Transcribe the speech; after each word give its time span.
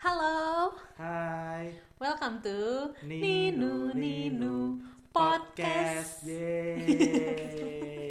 Halo, 0.00 0.72
Hai, 0.96 1.76
welcome 2.00 2.40
to 2.40 2.88
Ninu 3.04 3.92
Ninu 3.92 4.80
Podcast. 5.12 6.24
Yeay. 6.24 8.08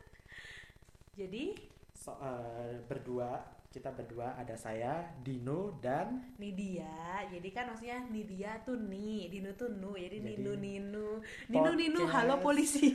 Jadi, 1.20 1.52
So, 1.92 2.16
eh, 2.16 2.80
berdua, 2.88 3.44
kita 3.68 3.92
berdua 3.92 4.40
ada 4.40 4.56
saya, 4.56 5.12
Dino 5.20 5.76
dan 5.84 6.32
Nidia. 6.40 7.28
Jadi 7.28 7.48
kan 7.52 7.68
maksudnya 7.68 8.08
Nidia 8.08 8.64
tuh 8.64 8.80
ni, 8.80 9.28
Dino 9.28 9.52
tuh 9.52 9.68
nu. 9.68 9.92
Jadi, 9.92 10.16
Jadi, 10.16 10.40
Ninu 10.40 10.52
Ninu. 10.56 11.08
Ninu 11.52 11.70
Ninu, 11.76 12.08
podcast. 12.08 12.16
halo 12.24 12.34
polisi. 12.40 12.88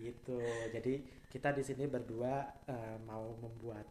gitu. 0.00 0.40
Jadi 0.72 1.04
kita 1.28 1.52
di 1.52 1.60
sini 1.60 1.84
berdua 1.84 2.40
eh, 2.64 2.96
mau 3.04 3.36
membuat 3.36 3.84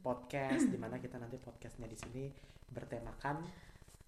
podcast 0.00 0.68
di 0.68 0.76
mana 0.76 0.96
kita 0.96 1.16
nanti 1.16 1.36
podcastnya 1.36 1.84
di 1.84 1.96
sini 1.96 2.24
bertemakan 2.68 3.44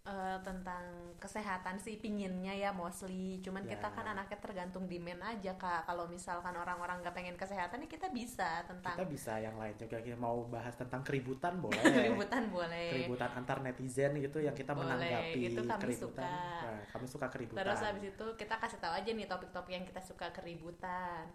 Eh, 0.06 0.38
tentang 0.46 0.86
kesehatan 1.18 1.82
sih 1.82 1.98
pinginnya 1.98 2.54
ya 2.54 2.70
mostly. 2.70 3.42
Cuman 3.42 3.66
Ya. 3.66 3.74
kita 3.74 3.90
kan 3.90 4.06
anaknya 4.06 4.38
tergantung 4.38 4.86
demand 4.86 5.18
aja 5.18 5.50
kak. 5.58 5.82
Kalau 5.82 6.06
misalkan 6.06 6.54
orang-orang 6.54 7.02
nggak 7.02 7.10
pengen 7.10 7.34
kesehatan 7.34 7.82
ya 7.82 7.90
kita 7.90 8.06
bisa 8.14 8.62
tentang 8.70 8.94
kita 8.94 9.02
bisa 9.02 9.34
yang 9.42 9.58
lain 9.58 9.74
juga 9.74 9.98
kita 9.98 10.14
mau 10.14 10.46
bahas 10.46 10.78
tentang 10.78 11.02
keributan 11.02 11.58
boleh. 11.66 11.82
keributan 11.82 12.46
boleh. 12.54 12.86
Keributan 12.94 13.34
antar 13.34 13.58
netizen 13.66 14.14
gitu 14.22 14.38
yang 14.38 14.54
kita 14.54 14.78
Boleh, 14.78 14.94
menanggapi 14.94 15.40
itu 15.42 15.58
kami 15.66 15.82
keributan. 15.82 16.22
suka. 16.22 16.62
Nah, 16.62 16.80
kami 16.86 17.06
suka 17.10 17.26
keributan. 17.26 17.58
Terus 17.66 17.80
habis 17.82 18.04
itu 18.06 18.26
kita 18.38 18.54
kasih 18.62 18.78
tahu 18.78 18.94
aja 18.94 19.10
nih 19.10 19.26
topik-topik 19.26 19.72
yang 19.74 19.82
kita 19.82 19.98
suka 19.98 20.30
keributan. 20.30 21.26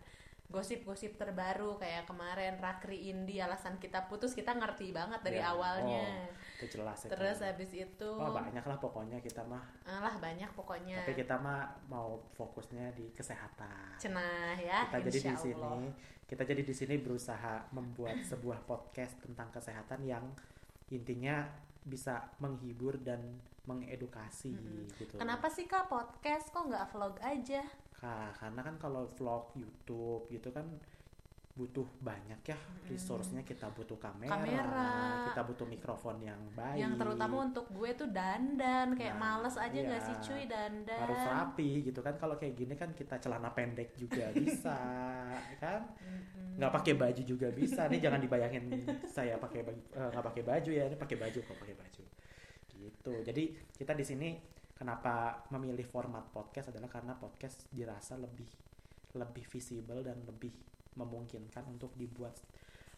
Gosip-gosip 0.51 1.15
terbaru 1.15 1.75
kayak 1.75 2.03
kemarin 2.03 2.59
Rakri 2.59 3.07
Indi 3.07 3.39
alasan 3.39 3.79
kita 3.79 4.05
putus 4.05 4.35
kita 4.35 4.51
ngerti 4.51 4.91
banget 4.91 5.23
dari 5.23 5.39
Ya, 5.39 5.49
awalnya. 5.49 6.27
oh, 6.27 6.27
itu 6.59 6.77
jelas 6.77 6.99
itu. 7.01 7.09
Terus 7.09 7.39
habis 7.39 7.71
itu 7.71 8.09
Oh 8.11 8.29
banyak 8.29 8.59
lah 8.61 8.77
pokoknya 8.77 9.17
kita 9.17 9.41
mah. 9.41 9.63
alah 9.83 10.15
banyak 10.17 10.51
pokoknya. 10.51 11.01
Tapi 11.01 11.15
kita 11.15 11.39
mah 11.39 11.71
mau 11.87 12.19
fokusnya 12.33 12.91
di 12.91 13.09
kesehatan. 13.09 13.95
Cenah 13.95 14.59
ya. 14.59 14.91
kita 14.91 14.99
jadi 15.01 15.19
di 15.23 15.33
sini, 15.33 15.55
Allah. 15.57 15.87
kita 16.27 16.43
jadi 16.43 16.61
di 16.61 16.73
sini 16.73 16.95
berusaha 16.95 17.71
membuat 17.71 18.19
sebuah 18.21 18.61
podcast 18.61 19.15
tentang 19.19 19.47
kesehatan 19.49 20.03
yang 20.03 20.27
intinya 20.87 21.47
bisa 21.81 22.27
menghibur 22.37 22.99
dan 22.99 23.23
mengedukasi 23.63 24.51
gitu. 24.93 25.15
Kenapa 25.15 25.47
sih 25.47 25.63
kak 25.63 25.87
podcast 25.87 26.49
kok 26.49 26.65
nggak 26.65 26.91
vlog 26.91 27.15
aja? 27.21 27.63
Kak, 28.01 28.41
karena 28.41 28.61
kan 28.65 28.75
kalau 28.75 29.05
vlog 29.13 29.53
YouTube 29.53 30.25
gitu 30.27 30.49
kan 30.49 30.65
butuh 31.51 31.83
banyak 32.01 32.41
ya 32.41 32.57
resource-nya. 32.89 33.43
Kita 33.43 33.69
butuh 33.69 33.99
kamera, 33.99 34.33
Kamera. 34.33 34.89
kita 35.29 35.41
butuh 35.45 35.67
mikrofon 35.67 36.17
yang 36.17 36.39
baik. 36.57 36.79
Yang 36.79 36.93
terutama 36.97 37.35
untuk 37.45 37.69
gue 37.69 37.91
tuh 37.93 38.09
dandan 38.09 38.95
kayak 38.97 39.19
Nah, 39.19 39.37
males 39.37 39.53
aja 39.59 39.75
iya. 39.75 39.99
sih 40.01 40.15
cuy 40.17 40.47
dandan. 40.47 40.97
harus 40.97 41.21
rapi 41.21 41.85
gitu 41.85 41.99
kan. 42.01 42.17
Kalau 42.17 42.39
kayak 42.39 42.55
gini 42.57 42.73
kan 42.73 42.89
kita 42.95 43.21
celana 43.21 43.53
pendek 43.53 43.93
juga 43.93 44.31
bisa 44.33 44.73
kan? 45.61 45.91
Nggak 46.57 46.71
pakai 46.71 46.93
baju 46.97 47.21
juga 47.21 47.47
bisa. 47.53 47.85
Nih 47.85 47.99
jangan 48.01 48.17
dibayangin 48.17 48.65
saya 49.05 49.37
pakai 49.37 49.61
eh, 49.67 50.09
nggak 50.09 50.25
pakai 50.25 50.41
baju 50.41 50.71
ya. 50.71 50.83
Ini 50.89 50.97
pakai 50.97 51.17
baju 51.19 51.39
kok 51.45 51.57
pakai 51.61 51.75
baju. 51.77 52.03
Gitu. 52.71 53.13
Jadi 53.21 53.43
kita 53.77 53.93
di 53.93 54.05
sini 54.07 54.29
kenapa 54.81 55.45
memilih 55.53 55.85
format 55.85 56.25
podcast 56.33 56.73
adalah 56.73 56.89
karena 56.89 57.13
podcast 57.13 57.69
dirasa 57.69 58.17
lebih 58.17 58.49
lebih 59.13 59.45
visible 59.45 60.01
dan 60.01 60.25
lebih 60.25 60.49
memungkinkan 60.97 61.69
untuk 61.69 61.93
dibuat 61.93 62.33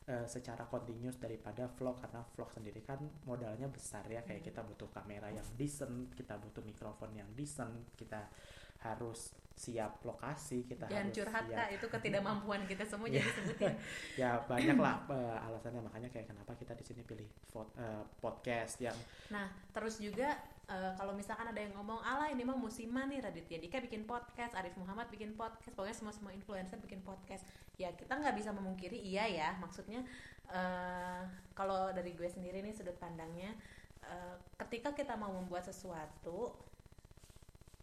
eh, 0.07 0.23
secara 0.23 0.63
continuous 0.63 1.19
daripada 1.19 1.67
vlog. 1.67 1.99
Karena 1.99 2.23
vlog 2.23 2.47
sendiri 2.55 2.79
kan 2.87 3.03
modalnya 3.27 3.67
besar 3.67 4.07
ya 4.07 4.23
kayak 4.23 4.47
kita 4.47 4.63
butuh 4.63 4.87
kamera 4.95 5.27
yang 5.27 5.43
decent 5.59 6.15
kita 6.15 6.39
butuh 6.39 6.63
mikrofon 6.63 7.19
yang 7.19 7.27
decent 7.35 7.91
kita 7.99 8.31
harus 8.87 9.35
siap 9.53 10.01
lokasi 10.01 10.65
kita 10.65 10.89
Jangan 10.89 11.07
harus 11.07 11.17
curhat 11.21 11.43
siap 11.45 11.57
kak 11.61 11.69
itu 11.77 11.85
ketidakmampuan 11.85 12.61
kita 12.65 12.83
semua 12.87 13.11
jadi 13.11 13.27
sebutin. 13.37 13.75
ya 14.23 14.39
banyak 14.47 14.77
lah 14.79 15.03
eh, 15.11 15.45
alasannya. 15.51 15.83
Makanya 15.83 16.09
kayak 16.15 16.31
kenapa 16.31 16.55
kita 16.55 16.73
di 16.79 16.85
sini 16.87 17.03
pilih 17.03 17.27
eh, 17.75 18.03
podcast 18.23 18.79
yang 18.79 18.95
Nah, 19.35 19.51
terus 19.75 19.99
juga 19.99 20.52
eh, 20.69 20.91
kalau 20.95 21.11
misalkan 21.11 21.47
ada 21.49 21.59
yang 21.59 21.73
ngomong, 21.75 21.99
ala 22.03 22.31
ini 22.31 22.43
mah 22.47 22.55
musiman 22.55 23.09
nih 23.11 23.19
Raditya 23.23 23.57
Dika 23.59 23.83
bikin 23.83 24.07
podcast, 24.07 24.55
Arif 24.55 24.75
Muhammad 24.79 25.11
bikin 25.11 25.35
podcast, 25.35 25.73
pokoknya 25.75 25.97
semua 25.97 26.13
semua 26.15 26.31
influencer 26.31 26.79
bikin 26.79 27.03
podcast. 27.03 27.43
Ya 27.75 27.91
kita 27.91 28.15
nggak 28.15 28.35
bisa 28.37 28.53
memungkiri 28.55 28.95
iya 28.95 29.27
ya, 29.27 29.49
maksudnya 29.59 30.05
eh, 30.51 31.21
kalau 31.57 31.91
dari 31.91 32.15
gue 32.15 32.29
sendiri 32.29 32.63
nih 32.63 32.75
sudut 32.75 32.95
pandangnya, 32.99 33.51
eh, 34.05 34.35
ketika 34.61 34.95
kita 34.95 35.19
mau 35.19 35.31
membuat 35.31 35.67
sesuatu, 35.67 36.55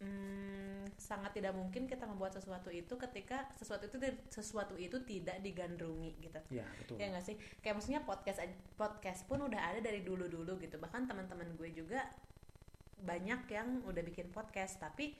hmm, 0.01 0.89
sangat 0.97 1.37
tidak 1.37 1.53
mungkin 1.53 1.85
kita 1.85 2.09
membuat 2.09 2.33
sesuatu 2.33 2.73
itu 2.73 2.93
ketika 2.97 3.45
sesuatu 3.55 3.85
itu 3.85 3.97
sesuatu 4.33 4.73
itu 4.75 4.97
tidak 5.05 5.37
digandrungi 5.45 6.17
gitu. 6.19 6.39
Ya 6.49 6.65
betul. 6.81 6.97
Ya 6.97 7.13
nggak 7.13 7.25
sih? 7.25 7.35
Kayak 7.61 7.79
maksudnya 7.79 8.01
podcast 8.03 8.41
podcast 8.75 9.21
pun 9.29 9.45
udah 9.45 9.61
ada 9.73 9.79
dari 9.79 10.01
dulu 10.01 10.25
dulu 10.27 10.57
gitu. 10.57 10.81
Bahkan 10.81 11.05
teman-teman 11.05 11.53
gue 11.55 11.69
juga 11.71 12.01
banyak 13.01 13.49
yang 13.49 13.81
udah 13.85 14.03
bikin 14.05 14.29
podcast 14.29 14.77
tapi 14.77 15.17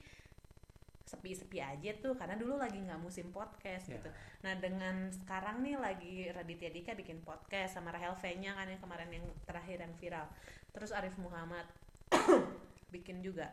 sepi-sepi 1.02 1.58
aja 1.60 1.92
tuh 1.98 2.14
karena 2.14 2.38
dulu 2.38 2.56
lagi 2.56 2.78
nggak 2.78 3.02
musim 3.02 3.34
podcast 3.34 3.90
Ya. 3.90 3.98
gitu 4.00 4.08
nah 4.46 4.54
dengan 4.56 5.10
sekarang 5.10 5.60
nih 5.60 5.76
lagi 5.76 6.30
Raditya 6.30 6.70
Dika 6.70 6.94
bikin 6.94 7.20
podcast 7.20 7.76
sama 7.76 7.92
Rahel 7.92 8.14
V-nya 8.16 8.54
kan 8.54 8.70
yang 8.70 8.80
kemarin 8.80 9.10
yang 9.10 9.26
terakhir 9.44 9.82
yang 9.82 9.92
viral 9.98 10.26
terus 10.72 10.94
Arif 10.94 11.12
Muhammad 11.18 11.66
bikin 12.94 13.20
juga 13.20 13.50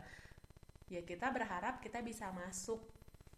ya 0.88 1.02
kita 1.04 1.28
berharap 1.30 1.82
kita 1.82 2.00
bisa 2.00 2.30
masuk 2.32 2.80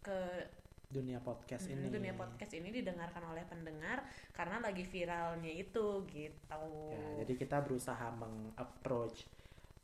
ke 0.05 0.47
dunia 0.93 1.17
podcast 1.17 1.65
ini 1.73 1.89
dunia 1.89 2.13
podcast 2.13 2.53
ini 2.53 2.69
didengarkan 2.69 3.25
oleh 3.33 3.41
pendengar 3.49 4.05
karena 4.29 4.61
lagi 4.61 4.85
viralnya 4.85 5.49
itu 5.49 6.05
gitu. 6.05 6.61
Ya, 6.93 7.25
jadi 7.25 7.33
kita 7.33 7.65
berusaha 7.65 8.13
meng-approach 8.13 9.25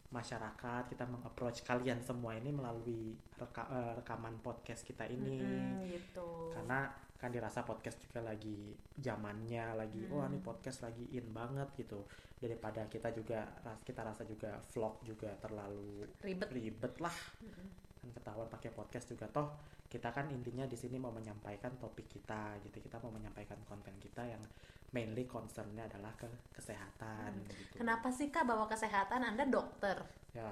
masyarakat, 0.10 0.90
kita 0.90 1.06
meng-approach 1.06 1.62
kalian 1.62 2.02
semua 2.02 2.34
ini 2.34 2.50
melalui 2.50 3.14
reka- 3.38 3.70
eh, 3.70 3.94
rekaman 4.02 4.42
podcast 4.42 4.82
kita 4.82 5.06
ini. 5.06 5.38
Mm, 5.38 5.86
gitu. 5.86 6.50
Karena 6.54 6.90
kan 7.20 7.30
dirasa 7.36 7.68
podcast 7.68 8.00
juga 8.00 8.24
lagi 8.24 8.72
zamannya 8.96 9.76
lagi 9.76 10.08
Mm. 10.08 10.12
wah 10.16 10.26
ini 10.32 10.40
podcast 10.40 10.88
lagi 10.88 11.04
in 11.14 11.30
banget 11.30 11.68
gitu. 11.78 12.08
Daripada 12.40 12.88
kita 12.88 13.12
juga 13.12 13.44
kita 13.84 14.02
rasa 14.02 14.24
juga 14.24 14.56
vlog 14.72 15.04
juga 15.04 15.30
terlalu 15.38 16.08
ribet. 16.24 16.48
ribet 16.50 16.94
lah. 17.04 17.14
Mm-mm. 17.44 17.68
Kan 18.00 18.10
ketahuan 18.16 18.48
pakai 18.48 18.72
podcast 18.72 19.12
juga 19.12 19.28
toh 19.28 19.52
kita 19.90 20.14
kan 20.14 20.30
intinya 20.32 20.64
di 20.70 20.78
sini 20.78 20.96
mau 21.02 21.12
menyampaikan 21.12 21.76
topik 21.76 22.08
kita 22.08 22.56
gitu. 22.64 22.80
Kita 22.80 23.02
mau 23.04 23.12
menyampaikan 23.12 23.58
konten 23.68 23.94
kita 24.00 24.24
yang 24.24 24.42
mainly 24.90 25.30
concernnya 25.30 25.86
adalah 25.86 26.14
ke 26.18 26.26
kesehatan 26.52 27.46
gitu. 27.54 27.82
Kenapa 27.82 28.10
sih 28.10 28.34
kak 28.34 28.46
bawa 28.46 28.66
kesehatan 28.66 29.22
Anda 29.22 29.46
dokter? 29.46 30.02
Ya, 30.34 30.50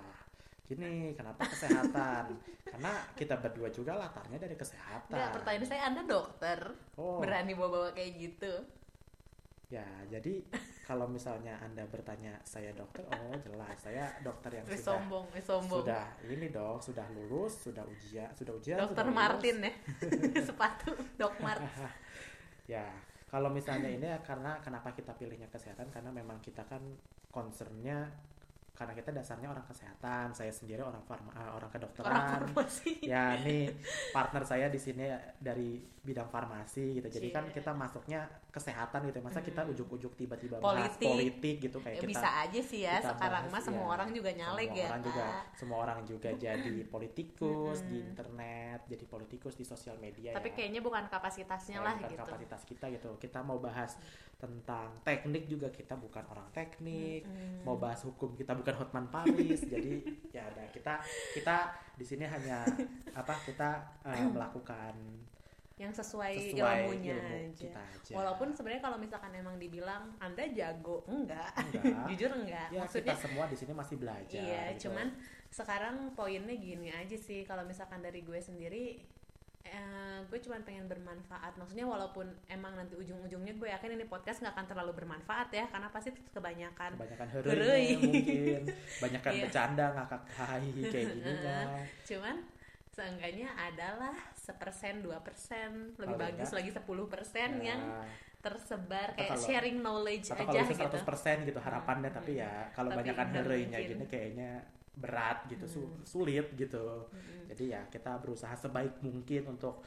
gini, 0.70 1.14
kenapa 1.18 1.46
kesehatan? 1.50 2.38
Karena 2.66 2.94
kita 3.18 3.42
berdua 3.42 3.70
juga 3.74 3.98
latarnya 3.98 4.38
dari 4.38 4.54
kesehatan. 4.54 5.10
Enggak, 5.10 5.34
pertanyaan 5.42 5.66
saya 5.66 5.82
Anda 5.90 6.02
dokter. 6.06 6.60
Oh, 6.98 7.18
Berani 7.18 7.54
bawa-bawa 7.58 7.94
kayak 7.94 8.12
gitu. 8.18 8.54
ya 9.68 9.84
jadi 10.08 10.48
kalau 10.88 11.12
misalnya 11.12 11.60
Anda 11.60 11.84
bertanya 11.92 12.40
saya 12.48 12.72
dokter, 12.72 13.04
oh 13.04 13.36
jelas 13.36 13.76
saya 13.76 14.08
dokter 14.24 14.56
yang 14.56 14.64
sudah 14.64 14.80
sombong, 14.80 15.28
sombong. 15.44 15.84
sudah 15.84 16.08
ini 16.24 16.48
dong, 16.48 16.80
sudah 16.80 17.04
lulus, 17.12 17.68
sudah 17.68 17.84
ujian, 17.84 18.32
sudah 18.32 18.56
ujian. 18.56 18.80
Dokter 18.80 19.04
sudah 19.04 19.12
lulus. 19.12 19.20
Martin 19.20 19.56
ya. 19.68 19.72
Sepatu 20.48 20.96
Dok 21.20 21.36
Mart. 21.44 21.60
Ya, 22.64 22.88
kalau 23.28 23.52
misalnya 23.52 23.92
ini 23.92 24.08
ya 24.08 24.24
karena 24.24 24.56
kenapa 24.64 24.96
kita 24.96 25.12
pilihnya 25.12 25.52
kesehatan? 25.52 25.92
Karena 25.92 26.16
memang 26.16 26.40
kita 26.40 26.64
kan 26.64 26.80
concernnya 27.28 28.08
karena 28.78 28.94
kita 28.94 29.10
dasarnya 29.10 29.50
orang 29.50 29.66
kesehatan, 29.66 30.30
saya 30.32 30.50
sendiri 30.50 30.80
orang 30.80 31.02
farma, 31.02 31.34
eh, 31.34 31.50
orang 31.50 31.66
kedokteran. 31.68 32.08
Orang 32.08 32.54
farmasi. 32.54 33.02
ya 33.04 33.34
nih 33.36 33.74
partner 34.12 34.44
saya 34.44 34.68
di 34.68 34.78
sini 34.78 35.10
dari 35.36 35.76
bidang 36.00 36.30
farmasi 36.30 36.96
gitu 36.96 37.10
jadi 37.10 37.28
kan 37.30 37.44
Cie. 37.44 37.60
kita 37.60 37.74
masuknya 37.74 38.22
kesehatan 38.48 39.04
gitu 39.04 39.20
masa 39.20 39.42
kita 39.42 39.60
Mm. 39.60 39.74
ujuk-ujuk 39.76 40.16
tiba-tiba 40.16 40.56
bahas 40.56 40.88
Politik. 40.96 41.04
politik 41.06 41.56
gitu 41.60 41.78
kayak 41.78 41.96
Ya, 41.96 42.02
kita 42.02 42.12
bisa 42.14 42.30
aja 42.40 42.62
sih 42.64 42.80
ya 42.82 42.96
sekarang 43.04 43.44
mah 43.46 43.60
semua 43.60 43.84
ya, 43.84 43.92
orang 43.92 44.10
juga 44.12 44.30
nyalek 44.32 44.70
semua 44.70 44.80
ya. 44.80 44.88
orang 44.88 45.04
juga 45.04 45.26
semua 45.52 45.78
orang 45.82 46.00
juga 46.06 46.30
jadi 46.48 46.76
politikus 46.88 47.78
di 47.84 47.98
internet 48.02 48.80
jadi 48.88 49.04
politikus 49.06 49.54
di 49.54 49.66
sosial 49.66 49.98
media 49.98 50.32
Tapi 50.32 50.48
ya. 50.48 50.56
kayaknya 50.56 50.80
bukan 50.80 51.04
kapasitasnya 51.08 51.76
Kayak 51.76 51.84
lah 51.84 51.94
bukan 51.98 52.08
gitu. 52.10 52.22
kapasitas 52.24 52.62
kita 52.64 52.86
gitu 52.90 53.10
kita 53.18 53.40
mau 53.42 53.60
bahas 53.60 54.00
tentang 54.38 55.02
teknik 55.02 55.50
juga 55.50 55.74
kita 55.74 55.98
bukan 55.98 56.22
orang 56.30 56.46
teknik 56.54 57.26
Mm-mm. 57.26 57.66
mau 57.66 57.82
bahas 57.82 58.06
hukum 58.06 58.38
kita 58.38 58.54
bukan 58.54 58.76
Hotman 58.78 59.10
Paris 59.10 59.66
jadi 59.74 59.98
ya 60.30 60.46
ada 60.54 60.70
kita 60.70 61.02
kita 61.34 61.74
di 61.98 62.06
sini 62.06 62.30
hanya 62.30 62.62
apa 63.18 63.34
kita 63.42 63.70
eh, 64.06 64.30
melakukan 64.36 64.94
yang 65.78 65.94
sesuai, 65.94 66.58
sesuai 66.58 66.90
ilmunya 66.90 67.22
ilmu 67.22 67.54
aja. 67.54 67.62
kita 67.70 67.82
aja 67.86 68.14
Walaupun 68.18 68.50
sebenarnya 68.50 68.82
kalau 68.82 68.98
misalkan 68.98 69.30
emang 69.38 69.62
dibilang 69.62 70.10
Anda 70.18 70.50
jago, 70.50 71.06
enggak. 71.06 71.54
Enggak. 71.54 72.02
Jujur 72.10 72.34
enggak. 72.34 72.74
ya 72.74 72.82
Maksudnya 72.82 73.14
kita 73.14 73.22
semua 73.30 73.46
di 73.46 73.58
sini 73.62 73.78
masih 73.78 73.96
belajar 74.02 74.42
iya, 74.42 74.74
gitu. 74.74 74.90
cuman 74.90 75.14
sekarang 75.54 76.18
poinnya 76.18 76.58
gini 76.58 76.90
aja 76.90 77.14
sih 77.14 77.46
kalau 77.46 77.62
misalkan 77.62 78.02
dari 78.02 78.26
gue 78.26 78.42
sendiri 78.42 79.06
eh, 79.78 79.86
gue 80.24 80.40
cuman 80.40 80.62
pengen 80.62 80.86
bermanfaat. 80.86 81.54
Maksudnya 81.54 81.86
walaupun 81.86 82.26
emang 82.48 82.74
nanti 82.74 82.96
ujung-ujungnya 82.96 83.54
gue 83.54 83.70
yakin 83.70 83.94
ini 83.94 84.04
podcast 84.04 84.42
nggak 84.42 84.52
akan 84.52 84.68
terlalu 84.68 84.92
bermanfaat 84.96 85.50
ya 85.52 85.66
karena 85.68 85.88
pasti 85.88 86.10
kebanyakan 86.28 86.98
kebanyakan 86.98 87.28
Hereuy. 87.30 87.52
hereuy 87.54 87.86
mungkin 87.96 88.62
banyakan 89.04 89.32
Iya. 89.32 89.42
bercanda 89.46 89.86
ngakak 89.94 90.22
hai 90.34 90.66
kayak 90.84 91.06
gini 91.14 91.34
kan 91.40 91.66
cuman 92.04 92.36
seenggaknya 92.90 93.50
adalah 93.54 94.16
sepersen 94.34 95.06
dua 95.06 95.22
persen 95.22 95.94
lebih 95.96 96.18
Paling 96.18 96.34
bagus 96.34 96.50
enggak. 96.50 96.58
lagi 96.58 96.70
10% 96.74 97.14
persen 97.14 97.50
Ya. 97.56 97.66
yang 97.70 97.82
tersebar 98.48 99.08
Atau 99.12 99.18
kayak 99.18 99.30
kalau- 99.30 99.44
sharing 99.44 99.78
knowledge 99.78 100.28
atau 100.30 100.48
aja 100.48 100.60
kalau 100.64 100.72
gitu. 100.72 100.98
100% 101.04 101.38
gitu 101.44 101.60
harapannya 101.60 102.10
tapi 102.10 102.32
ya 102.36 102.72
kalau 102.72 102.90
nggak 102.90 103.16
hereuy-nya 103.36 103.78
mungkin. 103.78 103.92
gini 103.94 104.06
kayaknya 104.08 104.52
berat 104.96 105.38
gitu 105.46 105.66
Hmm. 105.68 106.02
sulit 106.04 106.48
gitu. 106.54 107.06
Mm-mm. 107.08 107.46
jadi 107.48 107.64
ya 107.70 107.82
kita 107.88 108.18
berusaha 108.18 108.52
sebaik 108.54 109.00
mungkin 109.00 109.46
untuk 109.50 109.84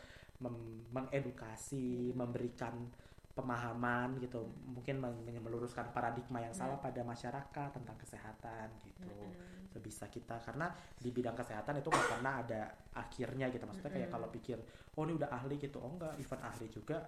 mengedukasi 0.91 2.13
memberikan 2.13 2.73
pemahaman 3.31 4.19
gitu. 4.19 4.43
Mungkin 4.67 4.99
men- 4.99 5.41
meluruskan 5.41 5.91
paradigma 5.91 6.41
yang 6.41 6.53
salah 6.53 6.77
pada 6.77 7.01
masyarakat 7.01 7.69
tentang 7.73 7.97
kesehatan 7.97 8.69
gitu. 8.83 9.09
Mm-mm. 9.09 9.49
sebisa 9.71 10.11
kita 10.11 10.35
karena 10.43 10.67
di 10.99 11.15
bidang 11.15 11.31
kesehatan 11.33 11.79
itu 11.79 11.87
nggak 11.87 12.09
pernah 12.11 12.43
ada 12.43 12.61
akhirnya 12.93 13.47
gitu. 13.49 13.63
Maksudnya 13.63 13.93
kayak 13.93 14.11
kalau 14.11 14.27
pikir 14.27 14.59
oh 14.93 15.03
ini 15.05 15.15
udah 15.15 15.31
ahli 15.31 15.55
gitu. 15.57 15.79
Oh 15.79 15.95
enggak 15.95 16.19
even 16.19 16.43
ahli 16.43 16.67
juga 16.67 16.99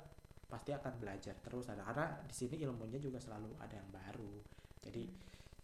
pasti 0.52 0.68
akan 0.70 1.00
belajar 1.00 1.32
terus 1.40 1.64
ada 1.72 1.80
karena 1.80 2.04
di 2.28 2.34
sini 2.36 2.60
ilmunya 2.60 3.00
juga 3.00 3.16
selalu 3.16 3.56
ada 3.56 3.72
yang 3.72 3.88
baru 3.88 4.36
jadi 4.84 5.08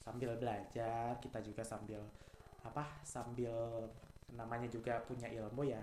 sambil 0.00 0.32
belajar 0.40 1.20
kita 1.20 1.44
juga 1.44 1.60
sambil 1.60 2.00
apa 2.64 2.88
sambil 3.04 3.52
namanya 4.32 4.64
juga 4.66 4.96
punya 5.04 5.28
ilmu 5.28 5.68
ya 5.68 5.80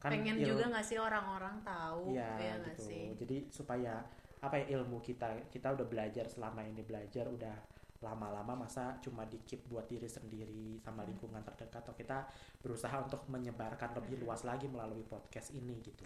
kan 0.00 0.12
pengen 0.12 0.40
il- 0.40 0.48
juga 0.48 0.72
nggak 0.72 0.84
sih 0.84 0.96
orang-orang 0.96 1.60
tahu 1.60 2.16
Iya 2.16 2.28
ya 2.40 2.52
nggak 2.60 2.76
gitu. 2.76 2.88
sih 2.88 3.04
Jadi 3.20 3.36
supaya 3.52 4.00
apa 4.40 4.56
ya 4.60 4.76
ilmu 4.76 5.00
kita 5.00 5.48
kita 5.48 5.72
udah 5.72 5.84
belajar 5.84 6.24
selama 6.28 6.60
ini 6.60 6.80
belajar 6.80 7.24
udah 7.28 7.56
lama-lama 8.04 8.52
masa 8.68 9.00
cuma 9.00 9.24
dikip 9.24 9.64
buat 9.64 9.88
diri 9.88 10.04
sendiri 10.04 10.76
sama 10.80 11.00
Hmm. 11.04 11.08
lingkungan 11.12 11.40
terdekat 11.40 11.80
atau 11.80 11.96
kita 11.96 12.28
berusaha 12.60 12.92
untuk 13.00 13.24
menyebarkan 13.32 13.96
lebih 13.96 14.20
Hmm. 14.20 14.28
luas 14.28 14.44
lagi 14.44 14.68
melalui 14.68 15.00
podcast 15.08 15.56
ini 15.56 15.80
gitu. 15.80 16.04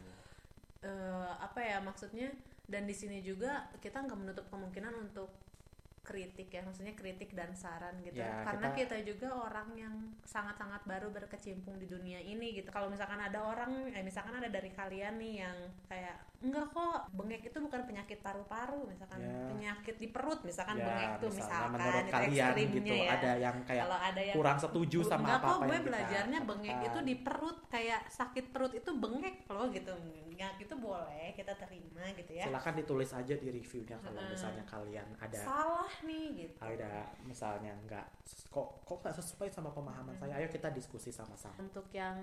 Eh, 0.78 1.32
apa 1.42 1.58
ya 1.58 1.82
maksudnya 1.82 2.30
dan 2.70 2.86
di 2.86 2.94
sini 2.94 3.18
juga 3.18 3.66
kita 3.82 3.98
nggak 3.98 4.18
menutup 4.18 4.46
kemungkinan 4.46 4.94
untuk 5.10 5.26
kritik 6.08 6.48
ya 6.48 6.64
maksudnya 6.64 6.96
kritik 6.96 7.36
dan 7.36 7.52
saran 7.52 8.00
gitu 8.00 8.16
Ya, 8.16 8.40
karena 8.40 8.72
kita- 8.72 8.96
kita... 8.96 9.06
juga 9.06 9.28
orang 9.28 9.68
yang 9.76 9.94
sangat-sangat 10.24 10.80
baru 10.82 11.12
berkecimpung 11.12 11.76
di 11.76 11.84
dunia 11.84 12.16
ini 12.16 12.56
gitu 12.56 12.72
kalau 12.72 12.88
misalkan 12.88 13.20
ada 13.20 13.36
orang 13.38 13.92
eh, 13.92 14.00
misalkan 14.00 14.32
ada 14.32 14.48
dari 14.48 14.72
kalian 14.72 15.20
nih 15.20 15.44
yang 15.44 15.56
kayak 15.84 16.16
enggak 16.38 16.70
kok 16.70 17.10
bengek 17.10 17.42
itu 17.44 17.58
bukan 17.58 17.82
penyakit 17.82 18.22
paru-paru 18.22 18.86
misalkan 18.86 19.18
Ya. 19.18 19.34
penyakit 19.50 19.96
di 19.98 20.08
perut 20.08 20.40
misalkan 20.40 20.78
ya 20.78 20.86
bengek 20.86 21.10
tuh 21.18 21.30
misalnya 21.34 21.50
misalkan 21.50 21.72
menurut 21.74 21.98
itu 21.98 22.14
kalian 22.14 22.52
gitu 22.54 22.94
ya. 22.94 23.08
ada 23.10 23.30
yang 23.36 23.56
kayak 23.66 23.82
kalau 23.84 23.98
ada 23.98 24.20
yang 24.22 24.36
kurang 24.38 24.58
setuju 24.58 24.98
sama 25.02 25.20
enggak 25.20 25.36
apa 25.36 25.44
kok 25.44 25.58
gue 25.58 25.58
yang 25.58 25.74
kita 25.74 25.88
belajarnya 25.90 26.38
bengek 26.46 26.76
itu 26.86 26.98
di 27.02 27.14
perut 27.18 27.58
kayak 27.66 28.00
sakit 28.08 28.44
perut 28.48 28.72
itu 28.72 28.90
bengek 28.94 29.36
loh 29.50 29.66
gitu 29.68 29.92
ya 30.38 30.54
itu 30.54 30.70
boleh 30.78 31.34
kita 31.34 31.50
terima 31.58 32.06
gitu 32.14 32.30
ya 32.30 32.46
silakan 32.46 32.74
ditulis 32.78 33.10
aja 33.10 33.34
di 33.34 33.48
reviewnya 33.50 33.98
kalau 33.98 34.22
Mm-mm. 34.22 34.30
misalnya 34.30 34.62
kalian 34.62 35.08
ada 35.18 35.38
salah 35.42 35.90
nih 36.00 36.24
gitu 36.36 36.58
ada 36.58 37.06
misalnya 37.22 37.72
nggak 37.82 38.06
kok 38.48 38.68
kok 38.82 38.98
nggak 38.98 39.14
sesuai 39.14 39.48
sama 39.48 39.70
pemahaman 39.70 40.10
Hmm. 40.10 40.22
saya 40.24 40.34
ayo 40.36 40.48
kita 40.48 40.68
diskusi 40.68 41.08
sama-sama 41.08 41.54
untuk 41.58 41.86
yang 41.90 42.16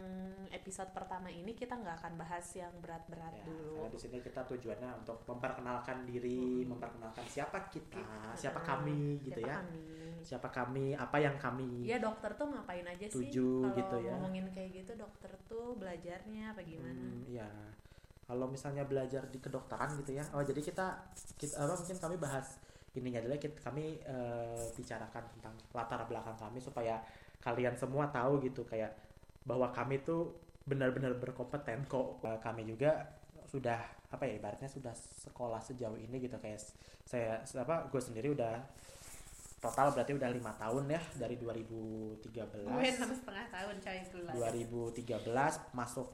episode 0.49 0.89
pertama 0.89 1.27
ini 1.27 1.51
kita 1.51 1.73
nggak 1.73 1.95
akan 1.97 2.13
bahas 2.15 2.45
yang 2.53 2.71
berat-berat 2.79 3.31
Ya, 3.31 3.43
dulu 3.43 3.75
karena 3.77 3.89
di 3.89 3.99
sini 3.99 4.17
kita 4.19 4.41
tujuannya 4.43 4.89
untuk 4.97 5.17
memperkenalkan 5.25 5.97
diri, 6.03 6.63
Hmm. 6.63 6.71
memperkenalkan 6.71 7.25
siapa 7.25 7.67
kita, 7.67 7.99
Gitu. 7.99 8.47
siapa 8.47 8.59
kami 8.59 9.19
gitu 9.21 9.37
Siapa 9.37 9.49
ya. 9.49 9.57
kami? 9.59 9.83
Siapa 10.25 10.49
kami, 10.49 10.85
apa 10.91 11.17
yang 11.17 11.35
kami. 11.35 11.85
Iya 11.85 12.01
dokter 12.01 12.33
tuh 12.33 12.49
ngapain 12.49 12.81
aja 12.81 13.05
sih? 13.05 13.29
Tuju 13.29 13.49
Kalau 13.61 13.77
gitu 13.77 13.95
ya. 14.01 14.13
ngomongin 14.13 14.45
kayak 14.49 14.73
gitu 14.75 14.91
dokter 14.95 15.29
tuh 15.45 15.77
belajarnya 15.77 16.49
apa 16.49 16.61
gimana? 16.61 16.97
Hmm, 16.97 17.21
ya. 17.27 17.45
Kalau 18.25 18.49
misalnya 18.49 18.81
belajar 18.83 19.21
di 19.29 19.37
kedokteran 19.37 19.93
gitu 20.01 20.17
ya. 20.17 20.25
Oh, 20.33 20.41
jadi 20.41 20.57
kita 20.57 20.97
kita 21.37 21.61
apa 21.61 21.77
mungkin 21.77 21.97
kami 21.99 22.17
bahas 22.17 22.57
ininya 22.95 23.19
ya, 23.21 23.37
kita, 23.37 23.59
kami 23.59 23.99
eh, 24.01 24.65
bicarakan 24.73 25.23
tentang 25.37 25.53
latar 25.75 26.03
belakang 26.07 26.35
kami 26.39 26.59
supaya 26.59 26.99
kalian 27.43 27.75
semua 27.77 28.09
tahu 28.09 28.41
gitu 28.41 28.65
kayak 28.65 28.95
bahwa 29.45 29.69
kami 29.69 30.01
tuh 30.01 30.33
benar-benar 30.65 31.13
berkompeten 31.21 31.85
kok. 31.85 32.19
Eh, 32.25 32.39
Kami 32.41 32.65
juga 32.65 33.05
sudah 33.45 33.77
apa 34.09 34.25
ya 34.25 34.41
ibaratnya 34.41 34.65
sudah 34.65 34.91
sekolah 34.95 35.61
sejauh 35.61 35.99
ini 35.99 36.17
gitu 36.23 36.35
kayak 36.41 36.57
saya 37.05 37.43
apa 37.61 37.85
gue 37.93 38.01
sendiri 38.01 38.33
udah 38.33 38.57
total 39.61 39.93
berarti 39.93 40.17
udah 40.17 40.29
lima 40.33 40.53
tahun 40.57 40.89
ya 40.89 41.01
dari 41.17 41.35
2013 41.37 42.25
Gue 42.65 42.89
enam 42.89 43.11
setengah 43.13 43.45
tahun 43.53 43.75
coy 43.81 43.99
gula. 44.09 44.31
2013 44.33 45.77
masuk 45.77 46.07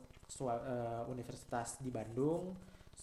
eh, 0.48 1.02
universitas 1.08 1.80
di 1.80 1.90
Bandung 1.92 2.52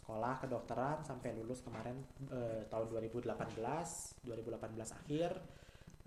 sekolah 0.08 0.40
kedokteran 0.40 1.04
sampai 1.04 1.36
lulus 1.36 1.60
kemarin 1.60 2.00
eh, 2.32 2.64
tahun 2.72 2.88
2018 2.96 3.28
2018 3.28 4.24
akhir. 5.04 5.36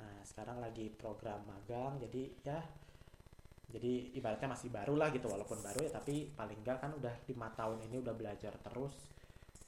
Nah 0.01 0.25
sekarang 0.25 0.57
lagi 0.57 0.89
program 0.89 1.45
magang 1.45 2.01
jadi 2.01 2.33
ya 2.41 2.57
jadi 3.69 4.17
ibaratnya 4.17 4.57
masih 4.57 4.73
baru 4.73 4.97
lah 4.97 5.13
gitu 5.13 5.29
walaupun 5.29 5.61
baru 5.61 5.85
ya 5.85 5.93
tapi 5.93 6.33
paling 6.33 6.65
enggak 6.65 6.81
kan 6.81 6.97
udah 6.97 7.13
lima 7.29 7.53
tahun 7.53 7.77
ini 7.85 8.01
udah 8.01 8.17
belajar 8.17 8.57
terus. 8.57 9.05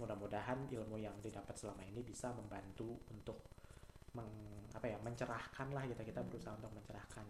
Mudah-mudahan 0.01 0.65
ilmu 0.65 0.97
yang 0.97 1.13
didapat 1.21 1.53
selama 1.53 1.85
ini 1.85 2.01
bisa 2.01 2.33
membantu 2.33 2.89
untuk 3.13 3.38
meng- 4.18 4.65
apa 4.74 4.89
ya 4.89 4.97
mencerahkan 4.97 5.69
lah 5.69 5.85
gitu 5.85 6.01
kita 6.01 6.25
berusaha 6.25 6.57
untuk 6.57 6.74
mencerahkan 6.74 7.30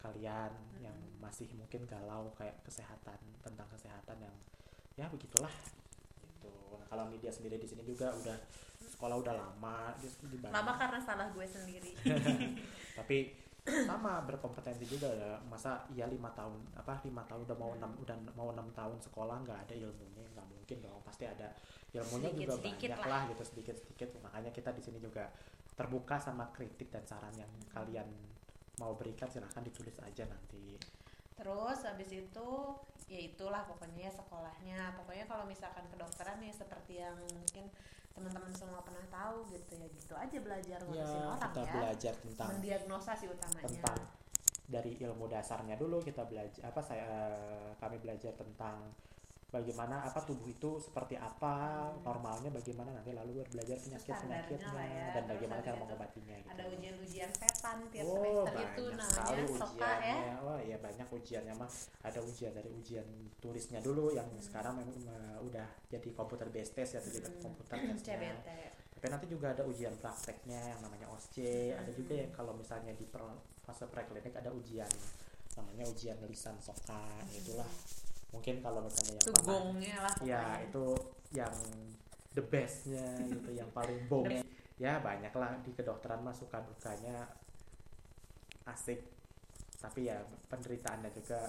kalian 0.00 0.52
yang 0.80 0.96
masih 1.20 1.52
mungkin 1.52 1.84
galau 1.84 2.32
kayak 2.32 2.56
kesehatan 2.64 3.20
tentang 3.44 3.68
kesehatan 3.68 4.16
yang 4.24 4.36
ya 4.96 5.06
begitulah 5.12 5.52
gitu 6.42 6.74
nah 6.76 6.86
kalau 6.90 7.04
media 7.06 7.30
sendiri 7.30 7.56
di 7.56 7.68
sini 7.70 7.86
juga 7.86 8.10
udah 8.10 8.36
sekolah 8.82 9.18
udah 9.18 9.34
lama 9.34 9.90
di. 9.98 10.06
Lama 10.46 10.72
karena 10.78 10.98
salah 11.02 11.26
gue 11.34 11.42
sendiri. 11.42 11.90
tapi 12.98 13.34
sama 13.62 14.22
berkompetensi 14.26 14.86
juga 14.90 15.06
ya. 15.10 15.38
masa 15.46 15.86
iya 15.94 16.10
lima 16.10 16.30
tahun 16.34 16.58
apa 16.74 16.98
lima 17.06 17.22
tahun 17.30 17.46
udah 17.46 17.56
mau 17.58 17.70
enam 17.78 17.94
udah 17.98 18.16
mau 18.34 18.50
enam 18.50 18.66
tahun 18.74 18.98
sekolah 18.98 19.46
nggak 19.46 19.58
ada 19.66 19.74
ilmunya 19.78 20.26
nggak 20.34 20.46
mungkin 20.50 20.76
dong 20.82 20.98
pasti 21.06 21.30
ada 21.30 21.46
ilmunya 21.94 22.34
juga 22.34 22.58
Sedikit-sedikit 22.58 22.90
banyak 22.90 23.06
lah. 23.06 23.22
lah. 23.22 23.22
gitu 23.30 23.42
sedikit 23.46 23.76
sedikit 23.78 24.08
makanya 24.18 24.50
kita 24.50 24.70
di 24.74 24.82
sini 24.82 24.98
juga 24.98 25.30
terbuka 25.78 26.18
sama 26.18 26.50
kritik 26.50 26.90
dan 26.90 27.06
saran 27.06 27.30
yang 27.38 27.50
kalian 27.70 28.10
mau 28.82 28.98
berikan 28.98 29.30
silahkan 29.30 29.62
ditulis 29.62 29.94
aja 30.02 30.26
nanti 30.26 30.74
Terus 31.32 31.78
habis 31.82 32.10
itu 32.12 32.50
ya 33.12 33.20
itulah 33.28 33.62
pokoknya 33.68 34.08
ya 34.08 34.12
sekolahnya. 34.16 34.96
Pokoknya 34.96 35.24
kalau 35.28 35.44
misalkan 35.44 35.84
kedokteran 35.92 36.40
ya 36.40 36.52
seperti 36.56 37.04
yang 37.04 37.16
mungkin 37.20 37.68
teman-teman 38.12 38.52
semua 38.52 38.80
pernah 38.84 39.04
tahu 39.08 39.48
gitu 39.48 39.72
ya 39.76 39.88
gitu 39.88 40.14
aja 40.16 40.36
belajar 40.40 40.78
ya 40.80 40.84
ngurusin 40.84 41.20
orang 41.24 41.40
kita 41.40 41.62
ya. 41.64 41.72
belajar 41.72 42.12
tentang 42.20 42.48
Mendiagnosa 42.52 43.12
sih 43.16 43.28
utamanya. 43.28 43.64
tentang 43.68 43.98
dari 44.68 44.92
ilmu 45.00 45.24
dasarnya 45.28 45.74
dulu 45.80 46.00
kita 46.04 46.24
belajar 46.28 46.60
apa 46.64 46.80
saya 46.84 47.08
kami 47.80 47.96
belajar 48.00 48.32
tentang 48.36 48.92
bagaimana 49.52 50.00
apa 50.00 50.24
tubuh 50.24 50.48
itu 50.48 50.80
seperti 50.80 51.12
apa 51.14 51.84
normalnya 52.00 52.48
bagaimana 52.48 52.88
nanti 52.96 53.12
lalu 53.12 53.44
belajar 53.52 53.76
penyakit 53.76 54.16
penyakitnya 54.16 54.84
ya. 54.88 55.06
dan 55.12 55.24
bagaimana 55.28 55.60
cara 55.60 55.76
mengobatinya 55.76 56.36
gitu. 56.40 56.50
Ada 56.56 56.64
ujian-ujian 56.72 57.30
setan 57.36 57.78
tiap 57.92 58.04
Oh, 58.08 58.16
semester 58.16 58.48
banyak 58.48 58.70
itu 58.72 58.84
namanya 58.96 59.44
soka 59.52 59.92
ya. 60.00 60.14
Oh 60.40 60.56
iya 60.56 60.76
banyak 60.80 61.04
ujiannya 61.04 61.54
mah. 61.54 61.68
Ada 62.00 62.20
ujian 62.24 62.52
dari 62.56 62.70
ujian 62.72 63.04
tulisnya 63.38 63.78
dulu 63.78 64.16
yang 64.16 64.24
sekarang 64.40 64.80
memang 64.80 64.96
udah 65.44 65.68
jadi 65.92 66.08
komputer 66.16 66.48
based 66.48 66.72
test 66.72 66.96
ya 66.96 67.00
jadi 67.04 67.28
Hmm. 67.28 67.52
komputer 67.52 67.76
tesnya. 67.92 68.32
Tapi 68.96 69.06
nanti 69.10 69.26
juga 69.28 69.52
ada 69.52 69.68
ujian 69.68 69.92
prakteknya 70.00 70.72
yang 70.72 70.80
namanya 70.80 71.12
OSC. 71.12 71.36
Ada 71.76 71.92
juga 71.92 72.16
yang 72.16 72.32
kalau 72.32 72.56
misalnya 72.56 72.96
di 72.96 73.04
per- 73.04 73.36
fase 73.60 73.84
preklinik 73.84 74.32
ada 74.32 74.48
ujian 74.48 74.88
namanya 75.52 75.84
ujian 75.84 76.16
lisan 76.24 76.56
soka 76.56 77.04
itulah. 77.36 77.68
Mungkin 78.32 78.54
kalau 78.58 78.80
misalnya 78.80 79.12
yang 79.12 79.20
Itu 79.20 79.32
pernah- 79.32 79.46
gongnya 79.46 79.96
lah. 80.00 80.14
Ya 80.22 80.42
itu 80.60 80.86
yang 81.30 81.54
the 82.32 82.42
bestnya 82.42 83.04
gitu 83.22 83.50
yang 83.50 83.68
paling 83.70 84.00
bong 84.10 84.24
ya 84.76 84.98
banyak 84.98 85.30
lah 85.32 85.52
di 85.60 85.70
kedokteran 85.70 86.20
mah 86.20 86.32
suka 86.32 86.58
dukanya 86.60 87.28
asik. 88.64 89.00
Tapi 89.78 90.06
ya 90.06 90.16
penderitaannya 90.46 91.10
juga 91.12 91.40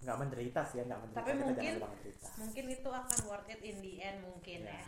nggak 0.00 0.16
menderita 0.16 0.60
sih 0.64 0.76
ya 0.76 0.84
nggak 0.86 1.00
menderita 1.02 1.20
Tapi 1.20 1.30
kita 1.30 1.44
mungkin- 1.46 1.78
menderita. 1.78 2.28
mungkin 2.36 2.64
itu 2.68 2.88
akan 2.90 3.18
worth 3.26 3.48
it 3.48 3.60
in 3.60 3.76
the 3.78 3.92
end 3.98 4.18
mungkin 4.22 4.60
ya, 4.64 4.80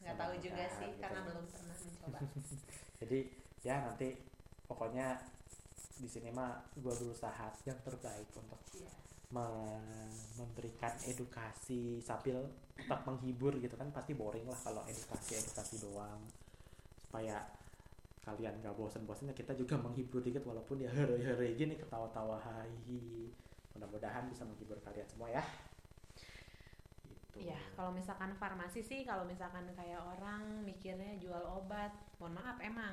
nggak 0.00 0.16
tahu 0.16 0.32
juga 0.38 0.64
sih 0.70 0.90
gitu. 0.90 1.00
karena 1.00 1.20
belum 1.22 1.44
pernah 1.46 1.76
mencoba. 1.76 2.18
Jadi 3.00 3.18
ya 3.60 3.76
nanti 3.80 4.08
pokoknya 4.66 5.06
di 5.96 6.08
sini 6.08 6.30
mah 6.30 6.50
gue 6.74 6.92
berusaha 6.92 7.46
yang 7.62 7.78
terbaik 7.80 8.28
untuk 8.32 8.60
Iya. 8.74 8.90
Me- 9.30 10.10
memberikan 10.38 10.90
edukasi 11.06 12.02
sambil 12.02 12.42
tetap 12.74 13.04
menghibur 13.06 13.54
gitu 13.60 13.74
kan 13.76 13.88
pasti 13.94 14.16
boring 14.16 14.46
lah 14.48 14.58
kalau 14.60 14.82
edukasi 14.88 15.38
edukasi 15.38 15.78
doang 15.78 16.18
supaya 16.98 17.44
kalian 18.26 18.60
gak 18.60 18.76
bosen-bosen 18.76 19.32
ya 19.32 19.34
kita 19.34 19.56
juga 19.56 19.80
menghibur 19.80 20.20
dikit 20.20 20.44
walaupun 20.44 20.82
ya 20.84 20.90
here-here 20.92 21.56
gini 21.56 21.74
ketawa-tawa 21.78 22.36
hai 22.42 22.70
mudah-mudahan 23.74 24.28
bisa 24.28 24.44
menghibur 24.44 24.76
kalian 24.84 25.08
semua 25.08 25.30
ya 25.32 25.42
gitu. 27.06 27.48
Iya, 27.48 27.56
kalau 27.78 27.94
misalkan 27.94 28.34
farmasi 28.36 28.82
sih, 28.82 29.06
kalau 29.06 29.24
misalkan 29.24 29.64
kayak 29.72 30.02
orang 30.02 30.66
mikirnya 30.66 31.16
jual 31.22 31.40
obat, 31.46 31.94
mohon 32.18 32.36
maaf 32.36 32.58
emang. 32.60 32.92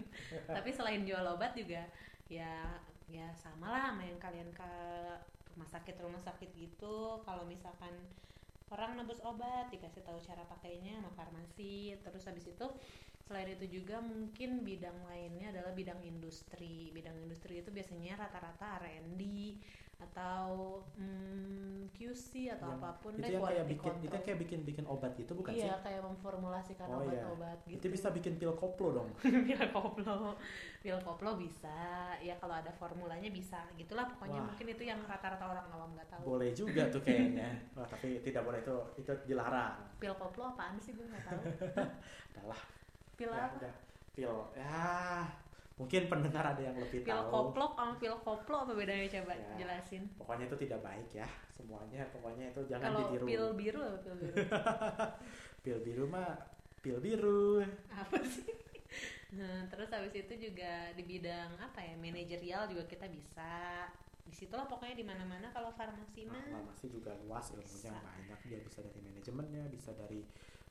Tapi 0.56 0.70
selain 0.72 1.04
jual 1.04 1.22
obat 1.22 1.52
juga, 1.54 1.84
ya 2.26 2.80
ya 3.04 3.28
sama 3.36 3.68
lah 3.68 3.92
sama 3.92 4.02
yang 4.08 4.16
kalian 4.16 4.48
ke 4.50 4.70
rumah 5.54 5.68
sakit 5.74 5.94
rumah 6.04 6.22
sakit 6.22 6.50
gitu. 6.62 7.22
Kalau 7.26 7.44
misalkan 7.46 7.94
orang 8.72 8.90
nebus 8.98 9.20
obat 9.22 9.64
dikasih 9.74 10.02
tahu 10.06 10.18
cara 10.28 10.42
pakainya 10.52 10.98
sama 10.98 11.10
farmasi, 11.18 12.00
terus 12.04 12.24
habis 12.28 12.46
itu 12.52 12.64
selain 13.26 13.48
itu 13.56 13.66
juga 13.80 13.94
mungkin 14.04 14.50
bidang 14.68 14.98
lainnya 15.08 15.44
adalah 15.54 15.72
bidang 15.78 16.00
industri. 16.04 16.90
Bidang 16.96 17.16
industri 17.24 17.52
itu 17.62 17.70
biasanya 17.76 18.12
rata-rata 18.22 18.64
R&D 18.82 19.20
atau 20.10 20.44
mm, 20.96 21.90
QC 21.96 22.30
atau 22.50 22.68
Yang- 22.70 22.78
apa 22.80 22.90
pun 23.02 23.12
itu 23.14 23.22
deh, 23.22 23.34
yang 23.34 23.44
kayak 23.44 23.66
bikin 23.70 23.92
itu 24.00 24.14
yang 24.14 24.20
control. 24.20 24.24
kayak 24.26 24.38
bikin 24.42 24.60
bikin 24.68 24.84
obat 24.86 25.12
gitu 25.14 25.32
bukan 25.34 25.52
iya, 25.54 25.64
sih 25.70 25.70
kayak 25.84 26.02
memformulasikan 26.02 26.88
Oh, 26.88 27.00
iya. 27.06 27.22
obat-obat 27.24 27.58
gitu. 27.66 27.76
itu 27.78 27.86
bisa 27.94 28.08
bikin 28.10 28.34
pil 28.40 28.52
koplo 28.54 28.88
dong 28.92 29.08
pil 29.46 29.62
koplo. 29.72 30.36
Pil 30.82 30.98
koplo 31.00 31.30
bisa. 31.40 31.72
Ya 32.20 32.36
kalau 32.36 32.54
ada 32.60 32.68
formulanya 32.72 33.28
bisa. 33.32 33.64
Gitulah 33.74 34.04
pokoknya 34.12 34.40
Wah. 34.40 34.48
mungkin 34.52 34.66
itu 34.68 34.82
yang 34.84 35.00
rata-rata 35.04 35.44
orang 35.48 35.66
awam 35.72 35.90
nggak 35.96 36.08
tahu. 36.12 36.22
boleh 36.24 36.50
juga 36.52 36.82
tuh 36.92 37.00
kayaknya 37.00 37.48
Wah, 37.76 37.86
tapi 37.88 38.20
tidak 38.20 38.42
boleh 38.44 38.60
itu 38.60 38.76
itu 39.00 39.12
dilarang 39.24 39.76
Pil 39.98 40.14
koplo 40.14 40.44
apaan 40.52 40.76
sih 40.80 40.92
gue 40.92 41.06
nggak 41.08 41.24
tahu. 41.24 41.40
adalah 42.34 42.60
Pil 43.16 43.30
ya 43.30 43.46
apa? 43.46 43.56
udah 43.58 43.74
pil 44.14 44.34
ya 44.54 45.26
mungkin 45.74 46.06
pendengar 46.06 46.44
ada 46.46 46.62
yang 46.62 46.78
lebih 46.78 47.02
Pil 47.02 47.10
tahu 47.10 47.30
koplok 47.30 47.72
sama 47.74 47.94
pil 47.98 48.14
koplo 48.22 48.56
apa 48.62 48.72
bedanya 48.72 49.10
coba 49.10 49.34
Ya. 49.34 49.54
jelasin. 49.58 50.06
pokoknya 50.14 50.44
itu 50.46 50.56
tidak 50.62 50.80
baik 50.80 51.08
ya 51.10 51.26
semuanya 51.50 52.06
pokoknya 52.14 52.54
itu 52.54 52.60
jangan 52.70 52.86
Kalau 52.94 53.00
ditiru 53.10 53.24
pil 53.26 53.44
biru 53.58 53.80
apa 53.82 53.98
pil 53.98 54.14
biru? 54.22 54.34
pil 55.66 55.78
biru 55.82 56.04
mah 56.06 56.30
pil 56.78 56.98
biru 57.02 57.66
apa 57.90 58.18
sih? 58.22 58.46
Nah, 59.34 59.66
terus 59.66 59.90
habis 59.90 60.14
itu 60.14 60.30
juga 60.38 60.94
di 60.94 61.02
bidang 61.02 61.58
apa 61.58 61.82
ya 61.82 61.98
manajerial 61.98 62.70
juga 62.70 62.86
kita 62.86 63.10
bisa 63.10 63.82
di 64.22 64.30
situlah 64.30 64.64
pokoknya 64.64 64.94
di 64.94 65.02
mana-mana 65.02 65.50
kalau 65.50 65.74
farmasi 65.74 66.24
nah, 66.24 66.38
mah 66.38 66.70
farmasi 66.70 66.86
juga 66.86 67.12
luas 67.18 67.50
ilmunya 67.50 67.90
Bisa. 67.90 67.98
banyak 67.98 68.40
dia 68.46 68.58
bisa 68.62 68.78
dari 68.80 69.00
manajemennya 69.02 69.64
bisa 69.68 69.90
dari 69.92 70.22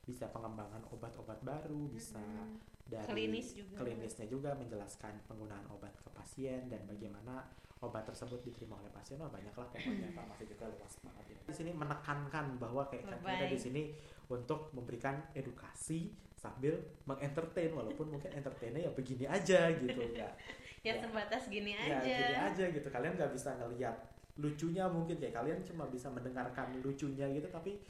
bisa 0.04 0.28
pengembangan 0.28 0.84
obat-obat 0.88 1.40
baru 1.40 1.88
bisa 1.88 2.20
Mm-mm. 2.20 2.60
dari 2.84 3.08
Klinis 3.08 3.56
juga. 3.56 3.80
klinisnya 3.80 4.26
juga 4.26 4.52
menjelaskan 4.52 5.16
penggunaan 5.24 5.64
obat 5.68 5.96
ke 5.96 6.08
pasien 6.10 6.68
dan 6.68 6.84
bagaimana 6.84 7.40
obat 7.80 8.04
tersebut 8.04 8.40
diterima 8.40 8.76
oleh 8.76 8.88
pasien 8.88 9.16
wah 9.16 9.28
banyak 9.28 9.52
lah 9.52 9.66
pokoknya 9.66 10.08
farmasi 10.10 10.44
juga 10.46 10.68
luas 10.68 10.94
banget 11.00 11.24
ya. 11.30 11.38
di 11.42 11.54
sini 11.54 11.70
menekankan 11.72 12.46
bahwa 12.56 12.84
kayak 12.86 13.04
kan 13.06 13.18
kita 13.18 13.46
di 13.46 13.58
sini 13.58 13.82
untuk 14.26 14.72
memberikan 14.72 15.20
edukasi 15.32 16.12
sambil 16.34 16.76
mengentertain 17.04 17.72
walaupun 17.72 18.08
mungkin 18.10 18.28
entertainnya 18.30 18.84
ya 18.84 18.92
begini 18.92 19.24
aja 19.24 19.72
gitu 19.72 20.00
enggak 20.00 20.32
ya 20.80 20.92
Ya. 20.92 21.00
sebatas 21.00 21.48
gini 21.48 21.72
ya 21.72 21.96
aja. 21.96 22.04
gini 22.04 22.34
aja 22.36 22.64
gitu 22.68 22.88
kalian 22.88 23.16
nggak 23.16 23.32
bisa 23.32 23.56
ngelihat 23.56 23.96
lucunya 24.36 24.84
mungkin 24.84 25.16
kayak 25.16 25.32
kalian 25.32 25.60
cuma 25.64 25.88
bisa 25.88 26.12
mendengarkan 26.12 26.76
lucunya 26.80 27.24
gitu 27.32 27.48
tapi 27.48 27.80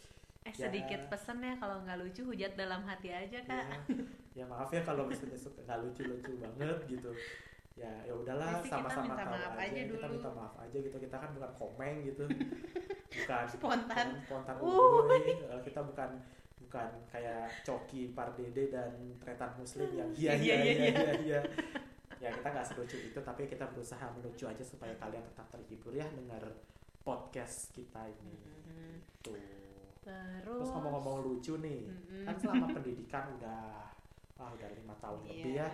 Eh 0.45 0.53
Ya. 0.53 0.69
sedikit 0.69 1.01
pesen 1.09 1.41
ya 1.41 1.57
kalau 1.57 1.81
nggak 1.81 1.99
lucu 1.99 2.21
hujat 2.23 2.53
dalam 2.53 2.85
hati 2.85 3.09
aja 3.09 3.39
kak. 3.41 3.65
ya, 3.65 3.79
ya 4.35 4.45
maaf 4.45 4.69
ya 4.69 4.81
kalau 4.81 5.05
misalnya 5.05 5.35
suka 5.35 5.61
nggak 5.63 5.81
lucu-lucu 5.81 6.33
banget 6.37 6.79
gitu 6.87 7.11
ya 7.75 7.91
ya 8.03 8.13
udahlah 8.13 8.61
kita 8.61 8.71
sama-sama 8.71 9.17
tahu 9.17 9.33
maaf 9.33 9.57
aja, 9.57 9.67
aja 9.67 9.81
kita 9.83 9.99
dulu. 9.99 10.15
minta 10.15 10.31
maaf 10.31 10.55
aja 10.59 10.77
gitu 10.79 10.97
kita 10.97 11.17
kan 11.17 11.31
bukan 11.33 11.51
komeng 11.55 11.97
gitu 12.05 12.25
bukan 13.11 13.45
Spontan. 13.49 14.07
spontan 14.23 14.55
Uh. 14.61 15.11
Eh, 15.11 15.61
kita 15.65 15.81
bukan 15.83 16.11
bukan 16.61 16.91
kayak 17.09 17.49
Coki 17.63 18.13
Pardede 18.13 18.69
dan 18.69 18.93
Tretan 19.19 19.57
Muslim 19.57 19.91
yang 19.91 20.11
iya 20.15 20.33
Iya, 20.33 20.55
iya 20.55 20.55
iya, 20.55 20.55
iya 20.55 20.73
iya. 20.77 20.93
iya 20.93 21.15
iya 21.19 21.41
ya 22.21 22.29
kita 22.31 22.47
nggak 22.47 22.65
selucu 22.65 22.97
itu 23.01 23.19
tapi 23.19 23.43
kita 23.45 23.65
berusaha 23.67 24.07
melucu 24.13 24.45
aja 24.45 24.63
supaya 24.63 24.95
kalian 24.95 25.25
tetap 25.25 25.49
terhibur 25.49 25.91
ya 25.91 26.07
dengar 26.11 26.45
podcast 27.01 27.73
kita 27.73 28.07
ini 28.13 28.39
Mhm. 28.65 28.95
tuh 29.21 29.35
Terus, 30.04 30.61
terus 30.61 30.70
ngomong-ngomong 30.70 31.16
lucu 31.25 31.56
nih 31.58 31.88
Mm-mm. 31.88 32.25
kan 32.28 32.37
selama 32.37 32.66
pendidikan 32.70 33.25
udah 33.40 33.88
wah 34.37 34.50
udah 34.52 34.68
lima 34.70 34.94
tahun 35.00 35.18
Iya. 35.25 35.32
lebih 35.32 35.52
ya 35.56 35.68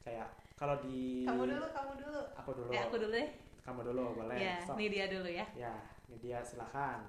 kayak 0.00 0.28
kalau 0.54 0.76
di 0.78 1.24
kamu 1.24 1.42
dulu, 1.48 1.66
kamu 1.72 1.92
dulu. 1.96 2.20
aku 2.36 2.50
dulu 2.52 2.70
Eh 2.70 2.80
aku 2.82 2.96
dulu 3.00 3.14
deh. 3.14 3.28
kamu 3.60 3.80
dulu 3.86 4.02
boleh 4.16 4.36
Ya, 4.36 4.54
Sok. 4.60 4.76
ini 4.76 4.86
dia 4.88 5.06
dulu 5.08 5.28
ya. 5.28 5.46
ya 5.54 5.74
ini 6.04 6.16
dia 6.18 6.38
silakan 6.40 7.08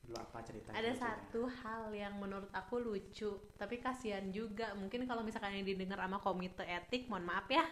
dulu 0.00 0.16
apa 0.18 0.38
ceritanya 0.42 0.74
Ada 0.74 0.90
lucunya? 0.90 0.98
satu 0.98 1.40
hal 1.46 1.82
yang 1.92 2.14
menurut 2.18 2.50
aku 2.50 2.82
lucu, 2.82 3.30
tapi 3.54 3.78
kasihan 3.78 4.26
juga. 4.30 4.74
Mungkin 4.74 5.06
kalau 5.06 5.22
misalkan 5.22 5.54
yang 5.54 5.62
didengar 5.62 6.02
sama 6.02 6.18
komite 6.18 6.66
etik, 6.66 7.06
mohon 7.06 7.22
maaf 7.22 7.46
ya, 7.46 7.62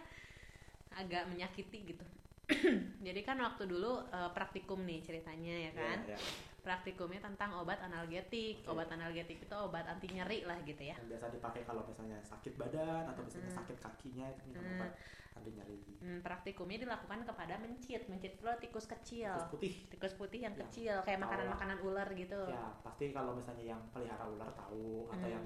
agak 0.94 1.26
menyakiti 1.26 1.94
gitu. 1.94 2.04
Jadi 3.06 3.20
kan 3.22 3.38
waktu 3.38 3.66
dulu 3.66 4.06
eh, 4.08 4.30
praktikum 4.32 4.82
nih 4.84 5.02
ceritanya 5.02 5.54
ya 5.66 5.72
kan. 5.74 5.98
Iya, 6.06 6.14
iya. 6.14 6.18
Praktikumnya 6.58 7.22
tentang 7.22 7.54
obat 7.56 7.78
analgetik. 7.80 8.60
Oke. 8.60 8.70
Obat 8.70 8.90
analgetik 8.90 9.38
itu 9.40 9.56
obat 9.56 9.86
anti 9.86 10.10
nyeri 10.10 10.42
lah 10.42 10.58
gitu 10.62 10.82
ya. 10.82 10.94
yang 10.94 11.08
biasa 11.08 11.30
dipakai 11.30 11.62
kalau 11.62 11.82
misalnya 11.82 12.18
sakit 12.20 12.52
badan 12.54 13.06
atau 13.06 13.22
misalnya 13.22 13.48
Mm. 13.48 13.58
sakit 13.58 13.76
kakinya 13.78 14.26
itu 14.28 14.42
minum 14.46 14.62
Mm. 14.62 14.74
obat 14.76 14.92
anti 15.32 15.50
nyeri 15.52 15.78
Hmm, 15.98 16.18
praktikumnya 16.20 16.78
dilakukan 16.80 17.20
kepada 17.24 17.54
mencit. 17.58 18.02
Mencit 18.06 18.32
itu 18.34 18.50
tikus 18.60 18.86
kecil. 18.86 19.30
terus 19.32 19.50
putih 19.50 19.72
Tikus 19.88 20.14
putih 20.14 20.40
yang 20.40 20.54
Yang 20.54 20.62
kecil 20.68 20.94
kayak 21.02 21.20
makanan-makanan 21.20 21.78
ular 21.80 22.08
gitu. 22.12 22.40
ya 22.44 22.74
pasti 22.80 23.04
kalau 23.10 23.32
misalnya 23.32 23.64
yang 23.68 23.80
pelihara 23.88 24.26
ular 24.26 24.50
tahu 24.52 25.06
atau 25.08 25.24
Hmm. 25.24 25.34
yang 25.34 25.44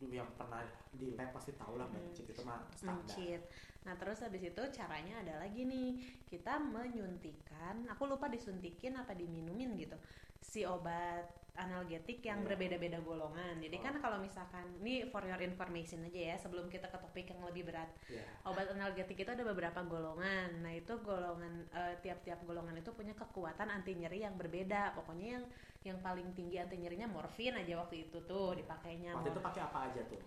yang 0.00 0.28
pernah 0.32 0.64
di 0.90 1.12
lab 1.12 1.28
pasti 1.30 1.52
tahu 1.54 1.76
lah 1.76 1.84
Hmm. 1.86 2.00
mencit 2.00 2.24
itu 2.24 2.40
mah 2.40 2.64
standar 2.72 2.96
mencit. 2.96 3.40
Nah 3.80 3.94
terus 3.94 4.18
habis 4.18 4.42
itu 4.42 4.62
caranya 4.70 5.20
ada 5.20 5.34
lagi 5.38 5.62
nih 5.62 5.88
kita 6.24 6.56
menyuntikan, 6.56 7.84
aku 7.86 8.04
lupa 8.06 8.26
disuntikin 8.26 8.96
apa 8.96 9.12
diminumin 9.12 9.76
gitu 9.76 9.96
si 10.40 10.64
obat 10.64 11.28
analgetik 11.50 12.24
yang 12.24 12.40
Iya. 12.40 12.46
berbeda-beda 12.48 12.98
golongan. 13.04 13.60
Jadi 13.60 13.76
Oh. 13.76 13.82
kan 13.84 13.94
kalau 14.00 14.16
misalkan 14.16 14.64
ini 14.80 15.04
for 15.12 15.20
your 15.28 15.36
information 15.44 16.00
aja 16.08 16.32
ya 16.32 16.36
sebelum 16.40 16.72
kita 16.72 16.88
ke 16.88 16.96
topik 16.96 17.28
yang 17.28 17.44
lebih 17.44 17.68
berat. 17.68 17.90
ya 18.08 18.24
Obat 18.48 18.72
analgetik 18.72 19.18
itu 19.18 19.28
ada 19.28 19.44
beberapa 19.44 19.84
golongan. 19.84 20.64
Nah 20.64 20.72
itu 20.72 20.88
golongan 21.04 21.68
eh, 21.68 22.00
tiap-tiap 22.00 22.40
golongan 22.48 22.80
itu 22.80 22.88
punya 22.96 23.12
kekuatan 23.12 23.68
anti 23.68 23.92
nyeri 23.92 24.24
yang 24.24 24.40
berbeda. 24.40 24.96
Pokoknya 24.96 25.36
yang 25.36 25.44
yang 25.84 25.98
paling 26.00 26.32
tinggi 26.32 26.56
anti 26.56 26.80
nyerinya 26.80 27.08
morfin 27.08 27.52
aja 27.52 27.76
waktu 27.76 28.08
itu 28.08 28.24
tuh 28.24 28.56
dipakainya. 28.56 29.12
waktu 29.20 29.28
itu 29.28 29.40
pakai 29.44 29.60
apa 29.60 29.78
aja 29.92 30.00
tuh 30.08 30.20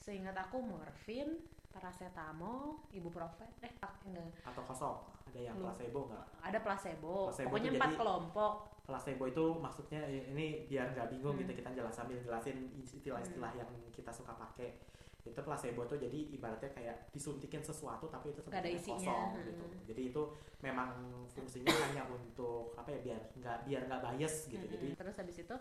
Seingat 0.00 0.36
aku 0.36 0.60
morfin, 0.60 1.40
paracetamol, 1.74 2.78
ibuprofen, 2.88 3.50
eh 3.60 3.72
enggak, 4.06 4.30
atau 4.44 4.62
kosong 4.62 4.96
ada 5.24 5.40
yang 5.40 5.58
Lu- 5.58 5.66
placebo 5.66 6.06
nggak 6.06 6.24
ada 6.40 6.58
placebo. 6.60 7.14
Placebo 7.26 7.48
Pokoknya 7.50 7.70
empat 7.72 7.90
kelompok. 7.94 8.52
placebo 8.84 9.24
itu 9.24 9.44
maksudnya 9.56 10.00
ini 10.04 10.68
biar 10.68 10.92
nggak 10.92 11.08
bingung 11.10 11.34
Hmm. 11.34 11.42
gitu 11.42 11.52
kita 11.56 11.72
jelas 11.72 11.90
sambil 11.90 12.20
jelasin 12.20 12.68
istilah-istilah 12.76 13.52
yang 13.54 13.64
kita 13.90 14.12
suka 14.12 14.30
pakai 14.30 14.76
itu 15.24 15.40
placebo 15.40 15.88
tuh 15.88 15.96
jadi 15.96 16.28
ibaratnya 16.30 16.68
kayak 16.68 17.08
disuntikin 17.08 17.64
sesuatu 17.64 18.04
tapi 18.06 18.28
itu 18.28 18.44
sebenarnya 18.44 18.76
kosong 18.76 19.28
Hmm. 19.32 19.40
gitu 19.42 19.64
jadi 19.88 20.02
itu 20.12 20.22
memang 20.60 20.92
fungsinya 21.26 21.72
hanya 21.96 22.04
untuk 22.06 22.76
apa 22.76 22.92
ya 22.92 23.00
biar 23.00 23.20
nggak 23.34 23.56
biar 23.64 23.82
nggak 23.88 24.02
bias 24.04 24.52
gitu 24.52 24.60
Mm-mm. 24.60 24.74
jadi 24.76 24.86
Terus 24.94 25.16
habis 25.16 25.36
itu 25.40 25.56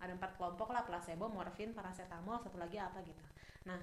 ada 0.00 0.10
empat 0.10 0.34
kelompok 0.34 0.72
lah 0.72 0.82
placebo, 0.82 1.28
morfin, 1.28 1.70
paracetamol, 1.70 2.40
satu 2.40 2.56
lagi 2.56 2.80
apa 2.80 2.98
gitu. 3.04 3.20
Nah 3.62 3.78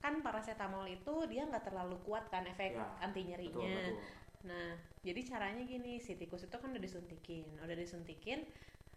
kan 0.00 0.18
paracetamol 0.18 0.84
itu 0.84 1.14
dia 1.26 1.44
nggak 1.44 1.62
terlalu 1.62 1.96
kuat 2.02 2.24
kan 2.26 2.42
efek 2.42 2.72
Ya, 2.72 2.88
anti 2.98 3.20
betul 3.20 3.30
nyerinya. 3.30 3.76
betul. 3.78 3.98
Nah, 4.40 4.72
jadi 5.00 5.20
caranya 5.22 5.62
gini, 5.62 5.96
si 5.96 6.16
tikus 6.16 6.42
itu 6.42 6.56
kan 6.56 6.72
udah 6.72 6.80
disuntikin, 6.80 7.44
udah 7.60 7.76
disuntikin, 7.76 8.40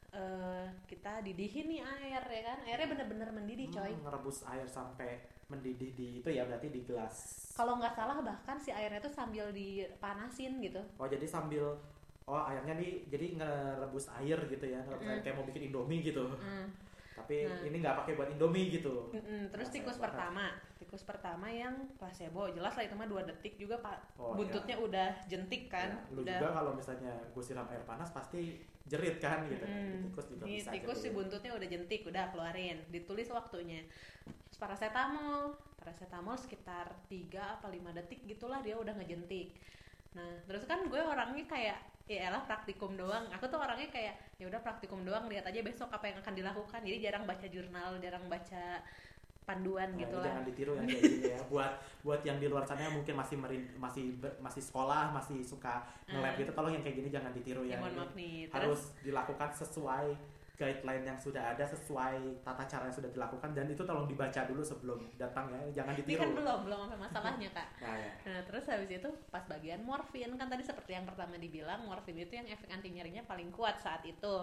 eh, 0.10 0.66
kita 0.86 1.20
didihin 1.20 1.68
nih 1.68 1.82
air 1.84 2.24
ya 2.24 2.42
kan? 2.46 2.58
Airnya 2.64 2.88
bener-bener 2.90 3.30
mendidih 3.30 3.68
coy. 3.68 3.92
Hmm, 3.92 4.02
ngerebus 4.02 4.48
air 4.48 4.64
sampai 4.64 5.20
mendidih 5.46 5.92
di 5.92 6.08
itu 6.18 6.30
ya 6.30 6.48
berarti 6.48 6.72
di 6.72 6.82
gelas. 6.82 7.16
Kalau 7.52 7.76
nggak 7.76 7.92
salah 7.92 8.18
bahkan 8.20 8.56
si 8.56 8.72
airnya 8.72 8.98
tuh 8.98 9.12
sambil 9.12 9.52
dipanasin 9.52 10.64
gitu. 10.64 10.80
Oh 10.96 11.06
jadi 11.06 11.28
sambil 11.28 11.76
oh 12.24 12.40
airnya 12.42 12.74
nih 12.74 13.04
jadi 13.06 13.36
ngerebus 13.36 14.08
air 14.16 14.40
gitu 14.48 14.64
ya 14.64 14.80
ngerebus 14.82 15.04
air 15.06 15.20
Mm. 15.20 15.24
kayak 15.24 15.36
mau 15.36 15.46
bikin 15.46 15.64
indomie 15.68 16.00
gitu. 16.02 16.24
Hmm. 16.32 16.72
tapi 17.14 17.46
Nah. 17.46 17.62
ini 17.62 17.78
nggak 17.78 17.94
pakai 17.96 18.14
buat 18.18 18.26
indomie 18.28 18.74
gitu. 18.74 19.14
Mm-mm, 19.14 19.46
terus 19.48 19.70
Rasa 19.70 19.76
tikus 19.76 19.98
pertama 20.02 20.50
tikus 20.84 21.08
pertama 21.08 21.48
yang 21.48 21.88
placebo 21.96 22.52
jelas 22.52 22.76
lah 22.76 22.84
itu 22.84 22.96
mah 23.00 23.08
dua 23.08 23.24
detik 23.24 23.56
juga 23.56 23.80
pak 23.80 24.20
Oh, 24.20 24.36
buntutnya 24.36 24.76
udah 24.76 25.24
jentik 25.32 25.72
kan 25.72 25.96
Ya, 25.96 26.12
lu 26.12 26.22
udah 26.28 26.38
juga 26.44 26.50
kalau 26.52 26.72
misalnya 26.76 27.14
gue 27.32 27.44
siram 27.44 27.68
air 27.72 27.84
panas 27.88 28.12
pasti 28.12 28.60
jerit 28.84 29.24
kan 29.24 29.48
gitu 29.48 29.64
kan 29.64 29.72
Mm. 29.72 30.12
tikus 30.12 30.26
juga 30.28 30.44
Ini 30.44 30.60
bisa 30.60 30.70
tikus 30.76 31.00
si 31.00 31.10
buntutnya 31.16 31.56
udah 31.56 31.68
jentik, 31.72 32.04
udah 32.04 32.36
keluarin. 32.36 32.84
Ditulis 32.92 33.32
waktunya. 33.32 33.88
Terus 34.28 34.60
paracetamol, 34.60 35.56
paracetamol 35.80 36.36
sekitar 36.36 36.92
3 37.08 37.56
apa 37.60 37.72
5 37.72 37.96
detik 37.96 38.28
gitulah 38.28 38.60
dia 38.60 38.76
udah 38.76 38.92
ngejentik. 39.00 39.56
Nah, 40.20 40.44
terus 40.46 40.68
kan 40.68 40.84
gue 40.86 41.00
orangnya 41.00 41.48
kayak 41.48 41.80
ya 42.04 42.28
elah 42.28 42.44
praktikum 42.44 43.00
doang. 43.00 43.24
Aku 43.32 43.48
tuh 43.48 43.56
orangnya 43.58 43.88
kayak 43.88 44.20
ya 44.36 44.46
udah 44.52 44.60
praktikum 44.60 45.08
doang, 45.08 45.32
lihat 45.32 45.48
aja 45.48 45.64
besok 45.64 45.88
apa 45.88 46.12
yang 46.12 46.20
akan 46.20 46.34
dilakukan. 46.36 46.84
Jadi 46.84 46.98
jarang 47.00 47.24
baca 47.24 47.48
jurnal, 47.48 47.96
jarang 48.04 48.28
baca 48.28 48.84
panduan 49.44 49.90
Nah, 49.90 50.00
gitu 50.00 50.12
ini 50.12 50.20
lah. 50.20 50.28
jangan 50.28 50.44
ditiru 50.44 50.72
yang 50.74 50.86
kayak 50.86 51.04
ya 51.28 51.40
buat 51.52 51.72
buat 52.00 52.22
yang 52.22 52.38
di 52.38 52.48
luar 52.48 52.64
sana 52.64 52.82
yang 52.82 52.96
mungkin 52.96 53.14
masih 53.14 53.36
merin, 53.36 53.64
masih 53.76 54.16
ber- 54.16 54.40
masih 54.40 54.62
sekolah 54.62 55.12
masih 55.12 55.40
suka 55.40 55.80
nge-lab 56.06 56.26
Ah. 56.26 56.38
gitu 56.38 56.52
tolong 56.52 56.72
yang 56.72 56.82
kayak 56.82 56.98
gini 56.98 57.10
jangan 57.10 57.32
ditiru 57.32 57.62
Ya, 57.62 57.76
ya 57.76 57.78
mohon 57.78 57.92
Ini 57.92 58.00
maaf 58.00 58.12
nih. 58.14 58.36
Terus 58.48 58.56
harus 58.56 58.82
dilakukan 59.02 59.50
sesuai 59.54 60.08
guideline 60.54 61.02
yang 61.04 61.18
sudah 61.18 61.44
ada 61.50 61.66
sesuai 61.66 62.14
tata 62.40 62.64
cara 62.64 62.86
yang 62.86 62.94
sudah 62.94 63.10
dilakukan 63.10 63.52
dan 63.52 63.66
itu 63.66 63.82
tolong 63.82 64.06
dibaca 64.06 64.46
dulu 64.46 64.62
sebelum 64.62 65.02
datang 65.16 65.50
ya 65.50 65.82
jangan 65.82 65.94
ini 65.94 66.00
ditiru 66.06 66.22
kan 66.22 66.30
belum 66.36 66.60
belum 66.64 66.78
sampai 66.86 67.00
masalahnya 67.02 67.50
kak. 67.52 67.68
nah, 67.82 67.98
ya. 67.98 68.12
Nah 68.24 68.40
terus 68.44 68.64
habis 68.66 68.88
itu 68.88 69.10
pas 69.28 69.44
bagian 69.44 69.82
morfin 69.82 70.30
kan 70.32 70.48
tadi 70.48 70.62
seperti 70.62 70.94
yang 70.94 71.04
pertama 71.04 71.36
dibilang 71.36 71.82
morfin 71.82 72.16
itu 72.16 72.32
yang 72.32 72.46
efek 72.46 72.70
anti 72.70 72.90
nyerinya 72.90 73.26
paling 73.26 73.50
kuat 73.50 73.82
saat 73.82 74.06
itu. 74.06 74.34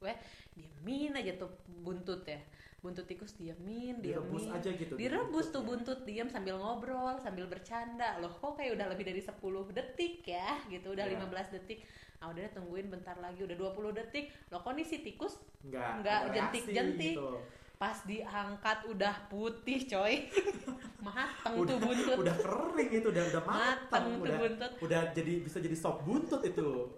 Gue 0.00 0.16
diemin 0.56 1.12
aja 1.12 1.36
tuh 1.36 1.52
buntut 1.84 2.24
ya, 2.24 2.40
buntut 2.80 3.04
tikus 3.04 3.36
diemin, 3.36 4.00
direbus 4.00 4.48
diemin. 4.48 4.56
aja 4.56 4.70
gitu 4.72 4.94
Direbus 4.96 5.52
tuh 5.52 5.60
ya. 5.60 5.68
buntut 5.68 5.98
diem 6.08 6.28
sambil 6.32 6.56
ngobrol, 6.56 7.20
sambil 7.20 7.44
bercanda. 7.44 8.16
Loh 8.24 8.32
kok 8.32 8.56
kayak 8.56 8.80
udah 8.80 8.86
lebih 8.88 9.04
dari 9.04 9.20
10 9.20 9.36
detik 9.76 10.24
ya 10.24 10.56
gitu, 10.72 10.96
udah 10.96 11.04
Ya. 11.04 11.20
15 11.20 11.52
detik. 11.52 11.84
Ah 12.20 12.32
udah 12.32 12.40
deh, 12.44 12.52
tungguin 12.52 12.88
bentar 12.88 13.16
lagi, 13.20 13.44
udah 13.44 13.56
20 13.56 13.92
detik. 13.92 14.32
Loh 14.48 14.64
kok 14.64 14.72
nih 14.72 14.84
si 14.88 15.04
tikus 15.04 15.36
nggak 15.60 15.88
nggak 16.00 16.18
ada 16.24 16.32
jentik-jentik. 16.32 17.16
reaksi 17.16 17.20
gitu. 17.20 17.59
Pas 17.80 17.96
diangkat 18.04 18.92
udah 18.92 19.14
putih 19.32 19.88
coy. 19.88 20.28
Mateng 21.06 21.64
udah 21.64 21.72
tuh 21.72 21.78
buntut. 21.80 22.16
udah 22.20 22.36
kering 22.36 22.90
itu 22.92 23.08
udah 23.08 23.24
udah 23.32 23.42
Mateng 23.48 24.04
tuh 24.04 24.20
udah 24.20 24.36
buntut. 24.36 24.72
udah 24.84 25.00
jadi 25.16 25.32
bisa 25.40 25.56
jadi 25.64 25.72
sop 25.72 26.04
buntut 26.04 26.44
itu. 26.44 26.92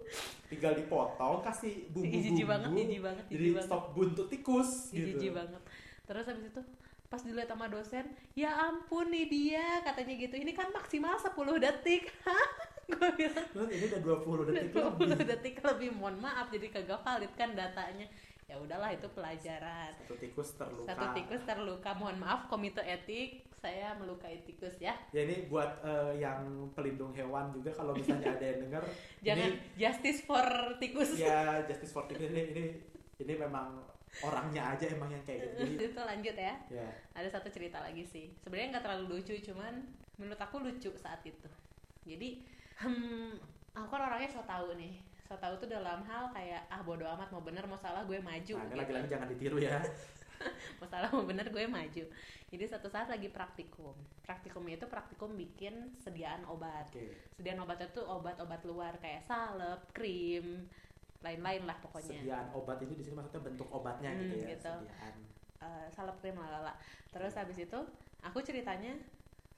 Tinggal 0.51 0.75
dipotong 0.75 1.39
kasih 1.39 1.87
bumbu 1.87 2.11
jijik 2.11 2.43
banget, 2.43 2.69
jijik 2.75 2.99
banget, 2.99 3.25
jadi 3.31 3.45
banget. 3.55 3.71
sop 3.71 3.95
buntut 3.95 4.27
tikus 4.27 4.91
Ih, 4.91 5.15
gitu. 5.15 5.31
banget. 5.31 5.61
Terus 6.03 6.25
habis 6.27 6.51
itu 6.51 6.61
pas 7.07 7.21
dilihat 7.23 7.47
sama 7.47 7.69
dosen 7.69 8.05
ya 8.35 8.51
ampun 8.67 9.07
nih 9.07 9.31
dia 9.31 9.67
katanya 9.87 10.13
gitu. 10.19 10.35
Ini 10.35 10.51
kan 10.51 10.67
maksimal 10.75 11.15
10 11.15 11.63
detik. 11.63 12.11
Gue 12.91 13.09
bilang. 13.15 13.47
Terus 13.55 13.69
ini 13.71 13.83
udah 13.87 14.01
20 14.03 14.47
detik 14.51 14.69
20 14.75 14.99
lebih. 14.99 15.25
detik 15.31 15.55
lebih. 15.63 15.89
Mohon 15.95 16.27
maaf 16.27 16.51
jadi 16.51 16.67
kagak 16.67 16.99
valid 17.07 17.31
kan 17.39 17.55
datanya 17.55 18.11
ya 18.53 18.61
udahlah 18.61 18.93
itu 18.93 19.09
pelajaran. 19.17 19.91
Satu 19.97 20.15
tikus 20.21 20.53
terluka. 20.53 20.85
Satu 20.85 21.05
tikus 21.17 21.41
terluka. 21.41 21.89
Mohon 21.97 22.17
maaf 22.21 22.45
komite 22.45 22.85
etik. 22.85 23.49
Saya 23.57 23.97
melukai 23.97 24.45
tikus 24.45 24.77
ya. 24.77 24.93
Ya 25.09 25.25
ini 25.25 25.49
buat 25.49 25.81
eh, 25.81 26.21
yang 26.21 26.69
pelindung 26.77 27.15
hewan 27.17 27.49
juga 27.49 27.73
kalau 27.73 27.97
misalnya 27.97 28.35
ada 28.35 28.45
yang 28.45 28.59
denger 28.69 28.83
jangan 29.25 29.49
ini 29.49 29.57
justice 29.73 30.21
for 30.21 30.45
tikus. 30.77 31.17
Ya 31.17 31.65
justice 31.65 31.89
for 31.89 32.05
tikus. 32.05 32.29
Ini 32.29 32.53
ini 32.53 32.63
ini 33.25 33.33
memang 33.33 33.81
orangnya 34.21 34.77
aja 34.77 34.85
emang 34.93 35.09
yang 35.09 35.23
kayak 35.25 35.49
gitu. 35.49 35.57
Jadi 35.65 35.73
itu 35.89 36.01
lanjut 36.05 36.35
ya. 36.37 36.53
Ya. 36.69 36.89
Ada 37.17 37.41
satu 37.41 37.49
cerita 37.49 37.81
lagi 37.81 38.05
sih. 38.05 38.29
Sebenarnya 38.45 38.77
nggak 38.77 38.85
terlalu 38.85 39.17
lucu 39.17 39.33
cuman 39.41 39.81
menurut 40.21 40.37
aku 40.37 40.61
lucu 40.61 40.93
saat 41.01 41.25
itu. 41.25 41.49
Jadi 42.05 42.45
hmm, 42.85 43.33
aku 43.73 43.87
kan 43.89 44.01
orangnya 44.11 44.29
so 44.29 44.45
tau 44.45 44.69
nih 44.77 45.12
so 45.33 45.41
tau 45.41 45.57
tuh 45.57 45.65
dalam 45.65 46.05
hal 46.05 46.29
kayak 46.29 46.61
ah 46.69 46.85
bodo 46.85 47.09
amat 47.09 47.33
mau 47.33 47.41
bener 47.41 47.65
mau 47.65 47.73
salah 47.73 48.05
gue 48.05 48.21
maju 48.21 48.53
nah 48.53 48.69
gitu. 48.69 48.77
lagi-lagi 48.77 49.07
jangan 49.09 49.27
ditiru 49.33 49.57
ya. 49.57 49.81
Mau 50.77 50.85
salah 50.91 51.07
mau 51.07 51.23
bener 51.23 51.47
gue 51.47 51.63
maju. 51.63 52.03
Jadi 52.51 52.63
satu 52.67 52.91
saat 52.91 53.07
lagi 53.07 53.31
praktikum. 53.31 53.95
Praktikumnya 54.27 54.75
itu 54.75 54.91
praktikum 54.91 55.39
bikin 55.39 55.95
sediaan 55.95 56.43
obat. 56.51 56.91
Oke. 56.91 57.15
Sediaan 57.31 57.63
obatnya 57.63 57.87
tuh 57.95 58.03
obat-obat 58.03 58.59
luar 58.67 58.99
kayak 58.99 59.23
salep 59.23 59.87
krim 59.95 60.67
lain-lain 61.23 61.63
lah 61.63 61.79
pokoknya. 61.79 62.19
Sediaan 62.19 62.51
obat 62.51 62.75
ini 62.83 62.91
di 62.91 63.07
sini 63.07 63.15
maksudnya 63.15 63.39
bentuk 63.39 63.71
obatnya 63.71 64.11
Hmm, 64.11 64.19
gitu 64.19 64.35
ya 64.43 64.47
gitu. 64.51 64.73
sediaan. 64.83 65.15
Eh, 65.63 65.87
salep 65.95 66.17
krim 66.19 66.35
lalala 66.35 66.75
terus 67.07 67.33
habis 67.39 67.57
itu 67.57 67.79
aku 68.19 68.43
ceritanya 68.43 68.99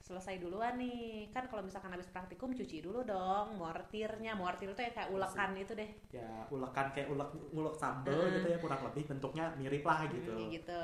selesai 0.06 0.34
duluan 0.42 0.74
nih. 0.78 1.26
Kan 1.34 1.44
kalau 1.50 1.62
misalkan 1.66 1.90
habis 1.90 2.06
praktikum 2.14 2.54
cuci 2.54 2.76
dulu 2.86 3.00
dong 3.02 3.46
mortirnya 3.60 4.32
mortir 4.42 4.68
itu 4.70 4.82
ya 4.86 4.92
kayak 4.96 5.10
ulekan 5.10 5.50
itu 5.58 5.72
deh. 5.74 5.90
Ya 6.14 6.28
ulekan 6.54 6.86
kayak 6.94 7.08
ulek 7.12 7.30
ulek 7.50 7.74
sambel 7.74 8.20
Hmm. 8.22 8.34
gitu 8.38 8.46
ya 8.54 8.58
kurang 8.64 8.80
lebih 8.86 9.02
bentuknya 9.10 9.44
mirip 9.60 9.82
lah 9.82 10.00
gitu. 10.06 10.30
Hmm, 10.30 10.48
gitu. 10.48 10.80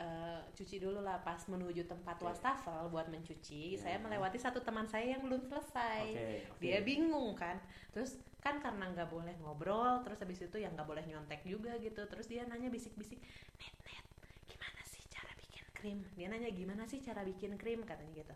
Eh, 0.00 0.40
cuci 0.56 0.76
dulu 0.80 1.04
lah 1.04 1.20
pas 1.20 1.36
menuju 1.44 1.84
tempat 1.84 2.16
Oke. 2.16 2.24
wastafel 2.24 2.88
buat 2.88 3.06
mencuci 3.12 3.76
Ya. 3.76 3.80
saya 3.84 3.96
melewati 4.00 4.38
satu 4.40 4.64
teman 4.64 4.88
saya 4.88 5.12
yang 5.12 5.20
belum 5.26 5.42
selesai. 5.44 6.02
Oke 6.16 6.26
oke. 6.48 6.60
dia 6.62 6.78
bingung 6.80 7.36
kan. 7.36 7.60
Terus 7.92 8.10
kan 8.40 8.56
karena 8.64 8.88
nggak 8.88 9.12
boleh 9.12 9.34
ngobrol 9.44 10.00
terus 10.00 10.16
habis 10.24 10.40
itu 10.40 10.56
yang 10.56 10.72
nggak 10.72 10.88
boleh 10.88 11.04
nyontek 11.04 11.44
juga 11.44 11.76
gitu. 11.76 12.00
Terus 12.08 12.26
dia 12.32 12.48
nanya 12.48 12.72
bisik-bisik 12.72 13.20
net 13.60 13.76
net 13.84 14.06
gimana 14.48 14.80
sih 14.88 15.02
cara 15.06 15.32
bikin 15.36 15.64
krim. 15.80 16.04
Dia 16.12 16.28
nanya 16.28 16.52
gimana 16.52 16.84
sih 16.84 17.00
cara 17.00 17.24
bikin 17.24 17.56
krim? 17.56 17.80
Katanya 17.88 18.12
gitu. 18.20 18.34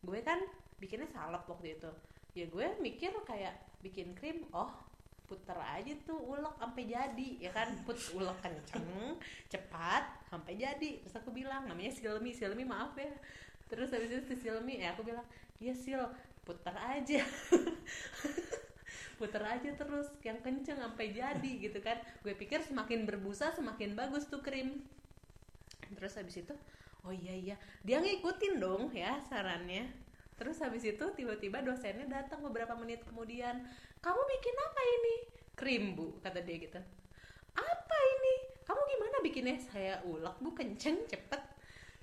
Gue 0.00 0.24
kan 0.24 0.40
bikinnya 0.80 1.04
salep 1.12 1.44
waktu 1.44 1.76
itu. 1.76 1.90
Ya 2.32 2.48
gue 2.48 2.66
mikir 2.80 3.12
kayak 3.28 3.60
bikin 3.84 4.16
krim? 4.16 4.48
Oh 4.56 4.72
puter 5.28 5.60
aja 5.60 5.92
tuh 6.08 6.16
ulek 6.16 6.56
sampai 6.56 6.88
jadi. 6.88 7.28
Ya 7.36 7.52
kan? 7.52 7.68
Put 7.84 8.00
ulek 8.16 8.40
kenceng 8.40 9.20
cepat 9.52 10.08
sampai 10.32 10.56
jadi. 10.56 11.04
Terus 11.04 11.14
aku 11.20 11.28
bilang 11.36 11.68
namanya 11.68 11.92
Silmi. 11.92 12.32
Silmi 12.32 12.64
maaf 12.64 12.96
ya. 12.96 13.12
Terus 13.68 13.92
habis 13.92 14.08
itu 14.08 14.24
si 14.32 14.48
Silmi 14.48 14.80
ya 14.80 14.96
aku 14.96 15.04
bilang 15.04 15.24
ya 15.60 15.76
Sil 15.76 16.00
puter 16.48 16.72
aja. 16.72 17.20
Puter 19.18 19.42
aja 19.42 19.74
terus 19.74 20.14
yang 20.22 20.38
kenceng 20.40 20.78
sampai 20.78 21.10
jadi 21.10 21.52
gitu 21.58 21.82
kan. 21.82 21.98
Gue 22.22 22.38
pikir 22.38 22.62
semakin 22.62 23.02
berbusa 23.02 23.50
semakin 23.50 23.98
bagus 23.98 24.30
tuh 24.30 24.40
krim 24.40 24.86
terus 25.94 26.16
habis 26.18 26.40
itu 26.40 26.54
oh 27.06 27.14
iya 27.14 27.34
iya. 27.34 27.56
Dia 27.86 28.02
ngikutin 28.02 28.58
dong 28.60 28.90
ya 28.92 29.20
sarannya. 29.28 29.88
Terus 30.38 30.62
habis 30.62 30.86
itu 30.86 31.02
tiba-tiba 31.18 31.62
dosennya 31.66 32.06
datang 32.06 32.42
beberapa 32.46 32.74
menit 32.78 33.02
kemudian. 33.02 33.64
Kamu 33.98 34.20
bikin 34.22 34.54
apa 34.54 34.80
ini? 34.82 35.14
Krim 35.58 35.84
bu 35.98 36.14
kata 36.22 36.38
dia 36.42 36.56
gitu. 36.62 36.78
Apa 37.58 37.96
ini? 37.98 38.34
Kamu 38.62 38.80
gimana 38.86 39.16
bikinnya? 39.26 39.56
Saya 39.58 39.98
ulek 40.06 40.38
bu 40.38 40.54
kenceng 40.54 41.02
cepet. 41.10 41.42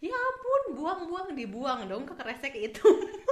Ya 0.03 0.11
ampun 0.11 0.75
buang-buang 0.75 1.31
dibuang 1.33 1.87
dong 1.87 2.03
ke 2.03 2.13
kresek 2.19 2.51
itu 2.53 2.83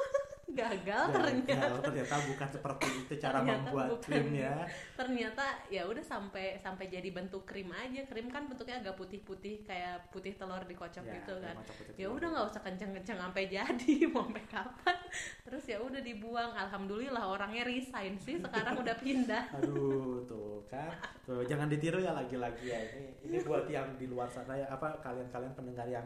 gagal 0.54 1.04
ternyata 1.10 1.50
Gagal, 1.54 1.76
ternyata. 1.82 2.16
bukan 2.26 2.50
seperti 2.50 2.88
itu 2.96 3.14
cara 3.18 3.38
Ternyata 3.40 3.60
membuat 3.66 3.88
bukan. 3.92 4.04
krimnya 4.04 4.54
ternyata 4.94 5.46
ya 5.68 5.84
udah 5.84 6.02
sampai 6.02 6.46
sampai 6.56 6.86
jadi 6.88 7.10
bentuk 7.10 7.44
krim 7.44 7.70
aja. 7.70 8.02
Krim 8.06 8.28
kan 8.28 8.46
bentuknya 8.46 8.80
agak 8.80 8.96
putih-putih 8.96 9.62
kayak 9.64 10.08
putih 10.10 10.34
telur 10.34 10.62
dikocok 10.62 11.04
Ya, 11.04 11.14
gitu 11.18 11.34
kan. 11.38 11.56
putih 11.60 11.94
ya 11.98 12.08
udah 12.08 12.28
nggak 12.30 12.46
usah 12.48 12.62
kenceng-kenceng 12.62 13.20
sampai 13.20 13.44
jadi 13.46 13.94
mau 14.14 14.24
sampai 14.24 14.46
kapan. 14.48 14.98
Terus 15.44 15.64
ya 15.66 15.78
udah 15.78 16.00
dibuang. 16.00 16.52
Alhamdulillah 16.54 17.24
orangnya 17.24 17.64
resign 17.64 18.16
sih 18.16 18.38
sekarang 18.38 18.78
udah 18.78 18.96
pindah. 18.96 19.44
Aduh, 19.58 20.24
tuh 20.24 20.62
kan. 20.66 20.94
Tuh, 21.24 21.42
jangan 21.44 21.68
ditiru 21.68 21.98
ya 21.98 22.14
lagi-lagi 22.14 22.66
ya. 22.68 22.80
Ini 22.80 23.06
ini 23.24 23.38
buat 23.42 23.66
yang 23.66 23.96
di 23.96 24.06
luar 24.06 24.30
sana 24.30 24.54
ya 24.54 24.68
apa 24.68 25.00
kalian-kalian 25.00 25.54
pendengar 25.54 25.88
yang 25.88 26.06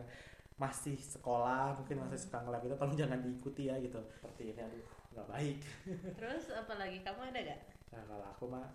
masih 0.58 0.98
sekolah, 0.98 1.78
mungkin 1.78 2.02
masih 2.02 2.18
suka 2.18 2.42
nge-lab 2.42 2.66
itu 2.66 2.76
tolong 2.76 2.98
jangan 2.98 3.22
diikuti 3.22 3.70
ya 3.70 3.78
gitu. 3.78 4.02
Seperti 4.10 4.58
ini 4.58 4.62
aduh, 4.62 4.86
nggak 5.14 5.28
baik. 5.30 5.58
terus 6.18 6.50
apalagi 6.50 7.06
kamu 7.06 7.30
ada 7.30 7.40
gak 7.54 7.62
Nah, 7.88 8.04
kalau 8.04 8.26
aku 8.26 8.46
mah 8.52 8.68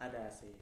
ada 0.00 0.26
sih 0.32 0.56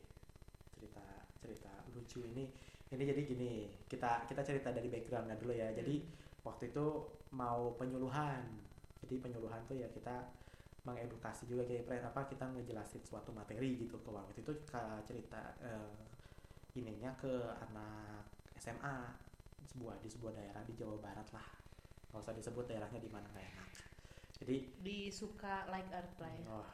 cerita 0.74 1.06
cerita 1.38 1.70
lucu 1.94 2.26
ini. 2.26 2.50
Ini 2.86 3.02
jadi 3.02 3.22
gini, 3.26 3.70
kita 3.90 4.26
kita 4.26 4.42
cerita 4.42 4.74
dari 4.74 4.90
backgroundnya 4.90 5.38
dulu 5.38 5.54
ya. 5.54 5.70
Jadi 5.70 6.02
waktu 6.42 6.74
itu 6.74 6.86
mau 7.34 7.74
penyuluhan. 7.78 8.42
Jadi 9.06 9.22
penyuluhan 9.22 9.62
tuh 9.70 9.78
ya 9.78 9.86
kita 9.90 10.34
mengedukasi 10.86 11.50
juga 11.50 11.66
kayak 11.66 12.14
apa 12.14 12.30
kita 12.30 12.46
ngejelasin 12.46 13.02
suatu 13.02 13.34
materi 13.34 13.74
gitu 13.74 13.98
ke 13.98 14.10
waktu 14.10 14.38
itu 14.38 14.52
cerita 15.02 15.42
eh, 15.58 15.90
ininya 16.78 17.10
ke 17.18 17.34
anak 17.58 18.22
SMA 18.54 19.25
sebuah 19.66 19.98
di 20.00 20.08
sebuah 20.08 20.32
daerah 20.32 20.62
di 20.62 20.74
Jawa 20.78 20.96
Barat 21.02 21.28
lah. 21.34 21.46
Nggak 22.14 22.22
usah 22.22 22.34
disebut 22.34 22.64
daerahnya 22.70 23.00
di 23.02 23.10
mana 23.10 23.26
nggak 23.30 23.46
enak. 23.50 23.70
Jadi 24.40 24.56
di 24.80 24.98
suka 25.10 25.66
like 25.68 25.90
earth 25.90 26.16
lah 26.22 26.32
ya. 26.32 26.46
Oh 26.46 26.70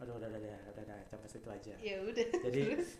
aduh 0.00 0.16
udah 0.16 0.28
udah 0.32 0.40
udah 0.40 0.58
udah, 0.72 0.84
udah 0.88 0.98
sampai 1.04 1.28
situ 1.28 1.48
aja. 1.52 1.74
Ya 1.76 2.00
udah 2.00 2.26
Jadi, 2.48 2.62
terus? 2.72 2.96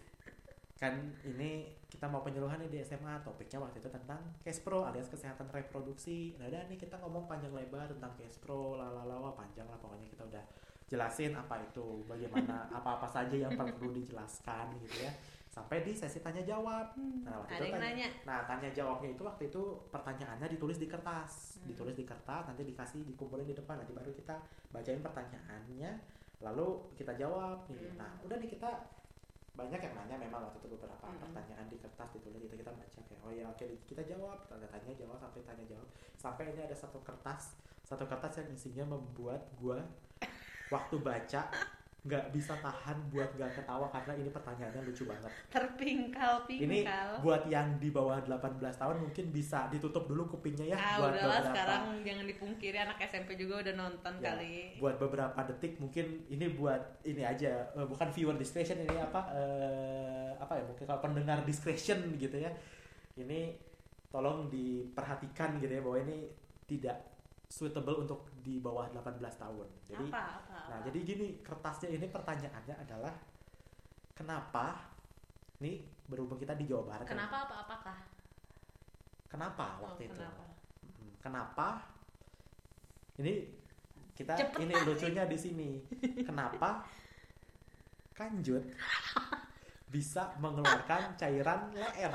kan 0.77 0.97
ini 1.29 1.77
kita 1.93 2.09
mau 2.09 2.25
penyuluhan 2.25 2.57
nih 2.65 2.73
di 2.73 2.79
SMA 2.81 3.21
topiknya 3.21 3.61
waktu 3.61 3.85
itu 3.85 3.89
tentang 3.93 4.21
Kespro 4.41 4.85
alias 4.85 5.09
kesehatan 5.09 5.49
reproduksi. 5.49 6.37
Nah 6.37 6.49
dan 6.53 6.69
nih 6.69 6.77
kita 6.77 7.01
ngomong 7.01 7.25
panjang 7.25 7.53
lebar 7.53 7.89
tentang 7.89 8.13
Kespro 8.21 8.77
lalalawa 8.77 9.33
panjang 9.33 9.69
lah 9.69 9.81
pokoknya 9.81 10.09
kita 10.13 10.25
udah 10.29 10.45
jelasin 10.89 11.33
apa 11.37 11.61
itu 11.65 12.05
bagaimana 12.05 12.69
apa-apa 12.81 13.09
saja 13.09 13.37
yang 13.37 13.53
perlu 13.55 13.95
dijelaskan 13.95 14.75
gitu 14.85 15.07
ya 15.07 15.13
sampai 15.51 15.83
di 15.83 15.91
sesi 15.91 16.23
tanya 16.23 16.47
jawab 16.47 16.95
nah 17.27 17.43
waktu 17.43 17.53
ada 17.53 17.59
itu 17.59 17.67
yang 17.67 17.83
tanya, 17.83 18.07
nanya 18.07 18.09
nah 18.23 18.39
tanya 18.47 18.71
jawabnya 18.71 19.11
itu 19.11 19.23
waktu 19.27 19.43
itu 19.51 19.63
pertanyaannya 19.91 20.47
ditulis 20.49 20.79
di 20.79 20.87
kertas 20.87 21.59
Hmm. 21.61 21.75
ditulis 21.75 21.93
di 21.93 22.07
kertas 22.07 22.47
nanti 22.47 22.63
dikasih 22.65 23.03
dikumpulin 23.05 23.45
di 23.45 23.53
depan 23.53 23.83
nanti 23.83 23.91
baru 23.91 24.15
kita 24.15 24.39
bacain 24.71 25.03
pertanyaannya 25.03 25.91
lalu 26.41 26.67
kita 26.95 27.13
jawab 27.15 27.67
nih 27.67 27.91
Hmm. 27.91 27.99
nah 27.99 28.11
udah 28.23 28.39
nih 28.39 28.49
kita 28.49 28.71
banyak 29.51 29.81
yang 29.83 29.95
nanya 29.99 30.17
memang 30.17 30.41
waktu 30.47 30.63
itu 30.63 30.69
beberapa 30.73 31.03
Hmm. 31.05 31.19
pertanyaan 31.19 31.67
di 31.67 31.77
kertas 31.77 32.09
ditulis 32.15 32.41
itu 32.41 32.55
kita 32.55 32.71
baca 32.71 32.99
kayak 33.03 33.21
oh 33.27 33.33
ya 33.35 33.45
oke 33.45 33.67
kita 33.85 34.03
jawab 34.07 34.39
tanya 34.47 34.71
tanya 34.71 34.95
jawab 34.95 35.19
sampai 35.19 35.43
tanya 35.43 35.65
jawab 35.67 35.89
sampai 36.15 36.45
ini 36.55 36.63
ada 36.63 36.77
satu 36.79 37.03
kertas 37.03 37.59
satu 37.83 38.07
kertas 38.07 38.39
yang 38.39 38.49
isinya 38.55 38.85
membuat 38.87 39.43
gua 39.59 39.83
waktu 40.71 40.97
baca 41.03 41.43
nggak 42.01 42.33
bisa 42.33 42.57
tahan 42.57 42.97
buat 43.13 43.29
gak 43.37 43.61
ketawa 43.61 43.85
karena 43.93 44.17
ini 44.17 44.33
pertanyaannya 44.33 44.89
lucu 44.89 45.05
banget. 45.05 45.29
Terpingkal 45.53 46.49
ini 46.49 46.81
pingkal. 46.81 47.21
buat 47.21 47.45
yang 47.45 47.77
di 47.77 47.93
bawah 47.93 48.17
18 48.25 48.57
tahun 48.57 48.97
mungkin 49.05 49.29
bisa 49.29 49.69
ditutup 49.69 50.09
dulu 50.09 50.25
kupingnya 50.33 50.73
ya 50.73 50.77
ah 50.77 50.97
buat 50.97 51.13
udahlah 51.13 51.21
beberapa 51.29 51.49
sekarang 51.53 51.83
jangan 52.01 52.25
dipungkiri 52.25 52.79
anak 52.81 52.99
SMP 53.05 53.37
juga 53.37 53.61
udah 53.61 53.75
nonton 53.77 54.13
Ya, 54.17 54.33
kali. 54.33 54.81
buat 54.81 54.97
beberapa 54.97 55.41
detik 55.45 55.77
mungkin 55.77 56.25
ini 56.27 56.47
buat 56.51 56.81
ini 57.05 57.21
aja 57.21 57.69
eh, 57.71 57.85
bukan 57.85 58.09
viewer 58.09 58.37
discretion 58.37 58.81
ini 58.81 58.97
apa 58.97 59.21
eh, 59.33 60.31
apa 60.41 60.57
ya 60.57 60.65
mungkin 60.65 60.85
kalau 60.89 61.05
pendengar 61.05 61.45
discretion 61.45 62.17
gitu 62.17 62.41
ya. 62.41 62.49
Ini 63.13 63.53
tolong 64.09 64.49
diperhatikan 64.49 65.61
gitu 65.61 65.69
ya 65.69 65.83
bahwa 65.85 66.01
ini 66.01 66.33
tidak 66.65 67.10
suitable 67.51 68.07
untuk 68.07 68.31
di 68.41 68.63
bawah 68.63 68.87
18 68.95 69.19
tahun 69.19 69.67
jadi 69.91 70.07
apa 70.07 70.23
apa, 70.39 70.57
nah 70.71 70.79
apa? 70.79 70.87
jadi 70.87 70.99
gini 71.03 71.27
kertasnya 71.43 71.89
ini 71.91 72.07
pertanyaannya 72.07 72.77
adalah 72.79 73.15
kenapa 74.15 74.87
nih 75.59 75.83
berhubung 76.07 76.39
kita 76.39 76.55
di 76.55 76.71
Jawa 76.71 76.87
Barat 76.87 77.05
kan? 77.05 77.19
kenapa 77.19 77.37
apa 77.51 77.55
apakah 77.67 77.97
kenapa 79.27 79.65
Oh, 79.83 79.91
waktu 79.91 80.07
itu 80.09 80.15
kenapa 80.23 80.51
Kenapa? 81.21 81.85
Ini 83.21 83.45
kita 84.17 84.33
Cepetan 84.37 84.65
ini 84.65 84.75
lucunya 84.89 85.25
di 85.29 85.37
sini. 85.37 85.71
Kenapa 86.29 86.85
kanjut 88.17 88.65
bisa 89.93 90.33
mengeluarkan 90.41 91.21
cairan 91.21 91.77
leer? 91.77 92.13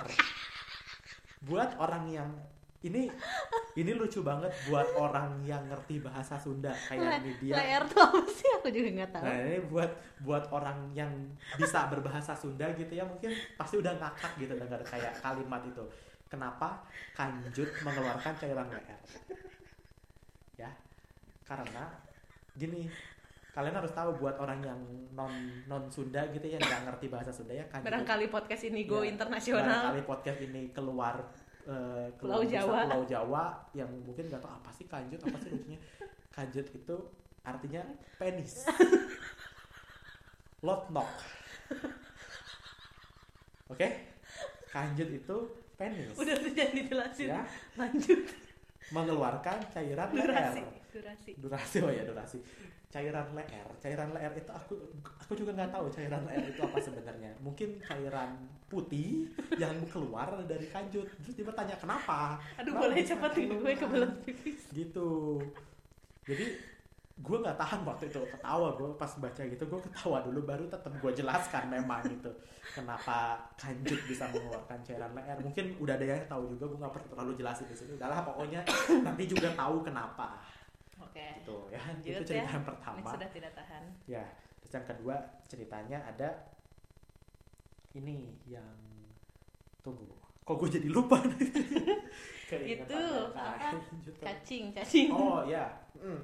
Buat 1.45 1.77
orang 1.77 2.09
yang 2.09 2.29
ini 2.81 3.13
ini 3.75 3.91
lucu 3.91 4.23
banget 4.23 4.47
buat 4.65 4.87
orang 4.95 5.43
yang 5.43 5.59
ngerti 5.67 5.99
bahasa 5.99 6.39
Sunda 6.39 6.71
kayak 6.87 7.19
ini 7.21 7.31
dia. 7.43 7.53
Layer 7.59 7.83
tuh 7.85 7.99
apa 8.01 8.23
sih 8.25 8.47
aku 8.55 8.67
juga 8.71 8.89
nggak 8.95 9.09
tahu 9.11 9.23
Nah 9.23 9.35
ini 9.37 9.59
buat 9.67 9.91
buat 10.23 10.43
orang 10.49 10.79
yang 10.91 11.11
bisa 11.55 11.91
berbahasa 11.91 12.31
Sunda 12.31 12.71
gitu 12.71 12.91
ya 12.91 13.03
mungkin 13.03 13.29
pasti 13.53 13.75
udah 13.75 13.91
ngakak 13.95 14.31
gitu 14.39 14.55
dengar 14.55 14.79
kayak 14.81 15.11
kalimat 15.19 15.59
itu. 15.67 15.83
Kenapa 16.25 16.87
kanjut 17.11 17.67
mengeluarkan 17.83 18.33
cairan 18.35 18.67
leher? 18.67 18.99
Ya, 20.55 20.71
karena 21.43 21.91
gini 22.55 22.87
kalian 23.51 23.71
harus 23.71 23.91
tahu 23.91 24.19
buat 24.19 24.35
orang 24.35 24.59
yang 24.59 24.79
non 25.11 25.31
non 25.63 25.87
Sunda 25.87 26.27
gitu 26.27 26.43
ya 26.43 26.55
nggak 26.55 26.91
ngerti 26.91 27.07
bahasa 27.07 27.31
Sunda 27.31 27.51
ya 27.51 27.63
kanjut. 27.67 27.87
barangkali 27.87 28.27
podcast 28.27 28.63
ini 28.67 28.83
go 28.83 28.99
Ya, 28.99 29.11
internasional 29.11 29.91
Barangkali 29.91 30.03
podcast 30.03 30.39
ini 30.43 30.71
keluar 30.71 31.23
eh, 31.65 32.07
Pulau 32.17 32.41
Jawa. 32.45 32.85
Pulau 32.87 33.03
Jawa 33.05 33.43
yang 33.73 33.89
mungkin 34.05 34.29
nggak 34.29 34.41
tahu 34.41 34.53
apa 34.53 34.69
sih 34.73 34.85
kanjut? 34.85 35.19
Apa 35.21 35.37
sih 35.41 35.49
lucunya? 35.53 35.79
Kanjut 36.31 36.67
itu 36.71 36.95
artinya 37.45 37.81
penis. 38.17 38.65
Lot 40.65 40.89
knock. 40.89 41.09
Oke? 43.69 43.87
Kanjut 44.69 45.09
itu 45.09 45.37
penis. 45.75 46.13
Udah 46.13 46.33
udah 46.37 46.51
jangan 46.53 46.73
dijelasin. 46.77 47.27
Ya. 47.33 47.41
Lanjut 47.77 48.44
mengeluarkan 48.93 49.57
cairan 49.73 50.09
durasi 50.13 50.61
leher. 50.61 50.83
Durasi 50.93 51.31
durasi. 51.41 51.77
Oh 51.81 51.91
ya 51.91 52.03
durasi. 52.05 52.37
Cairan 52.93 53.27
leher. 53.35 53.67
Cairan 53.81 54.09
leher 54.13 54.33
itu 54.37 54.51
aku 54.53 54.73
aku 55.03 55.33
juga 55.33 55.51
nggak 55.57 55.71
tahu 55.73 55.85
cairan 55.89 56.21
leher 56.29 56.45
itu 56.53 56.61
apa 56.61 56.77
sebenarnya. 56.79 57.31
Mungkin 57.41 57.81
cairan 57.81 58.31
putih 58.65 59.29
yang 59.61 59.75
keluar 59.89 60.29
dari 60.45 60.67
kanjut 60.69 61.05
terus 61.21 61.35
dia 61.37 61.45
bertanya 61.45 61.75
kenapa? 61.77 62.41
Aduh 62.61 62.73
Kenapa? 62.73 62.81
boleh 62.89 62.97
cepat 63.05 63.31
gue 63.37 63.71
kebelet 63.77 64.13
pipis 64.25 64.61
gitu. 64.73 65.41
Jadi 66.25 66.74
gue 67.15 67.37
nggak 67.39 67.55
tahan 67.55 67.79
waktu 67.87 68.11
itu 68.11 68.19
ketawa 68.27 68.75
gue 68.75 68.91
pas 68.99 69.07
baca 69.07 69.39
gitu 69.39 69.63
gue 69.63 69.79
ketawa 69.87 70.19
dulu 70.19 70.43
baru 70.43 70.67
tetap 70.67 70.91
gue 70.99 71.11
jelaskan 71.15 71.71
memang 71.71 72.03
gitu 72.11 72.27
kenapa 72.75 73.39
kanjut 73.55 74.03
bisa 74.03 74.27
mengeluarkan 74.35 74.83
cairan 74.83 75.15
leher. 75.15 75.37
Mungkin 75.39 75.79
udah 75.79 75.95
ada 75.95 76.03
yang 76.03 76.27
tahu 76.27 76.51
juga 76.51 76.65
gue 76.75 76.79
nggak 76.83 76.91
perlu 76.91 77.07
terlalu 77.15 77.31
jelasin 77.39 77.65
di 77.71 77.75
sini. 77.77 77.91
Udahlah 77.95 78.19
pokoknya 78.27 78.61
nanti 79.07 79.23
juga 79.31 79.47
tahu 79.55 79.79
kenapa. 79.79 80.43
Oke. 80.99 81.39
Gitu 81.39 81.57
ya 81.71 81.79
Lanjut 81.87 82.11
itu 82.11 82.21
cerita 82.27 82.35
ya. 82.35 82.43
yang 82.43 82.51
ini 82.51 82.67
pertama 82.67 83.07
sudah 83.07 83.29
tidak 83.31 83.51
tahan. 83.55 83.83
Ya 84.11 84.25
terus 84.59 84.71
yang 84.75 84.87
kedua 84.91 85.15
ceritanya 85.47 85.97
ada 86.03 86.29
ini 87.95 88.35
yang 88.43 88.75
tunggu 89.79 90.09
kok 90.43 90.55
gue 90.59 90.69
jadi 90.77 90.89
lupa 90.91 91.17
Itu, 92.45 93.01
apa? 93.33 93.57
kanjut. 93.57 94.15
cacing 94.21 94.69
cacing. 94.69 95.09
Oh 95.09 95.41
ya. 95.47 95.65
Mm. 95.97 96.21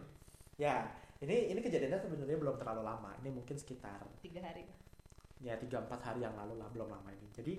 Ya 0.61 0.85
ini 1.21 1.49
ini 1.49 1.59
kejadiannya 1.61 1.97
sebenarnya 1.97 2.37
belum 2.37 2.55
terlalu 2.61 2.81
lama. 2.85 3.09
Ini 3.25 3.29
mungkin 3.33 3.57
sekitar 3.57 4.05
tiga 4.21 4.45
hari. 4.45 4.69
Ya 5.41 5.57
tiga 5.57 5.81
empat 5.81 6.01
hari 6.05 6.21
yang 6.21 6.37
lalu 6.37 6.61
lah 6.61 6.69
belum 6.69 6.89
lama 6.89 7.09
ini. 7.09 7.25
Jadi 7.33 7.53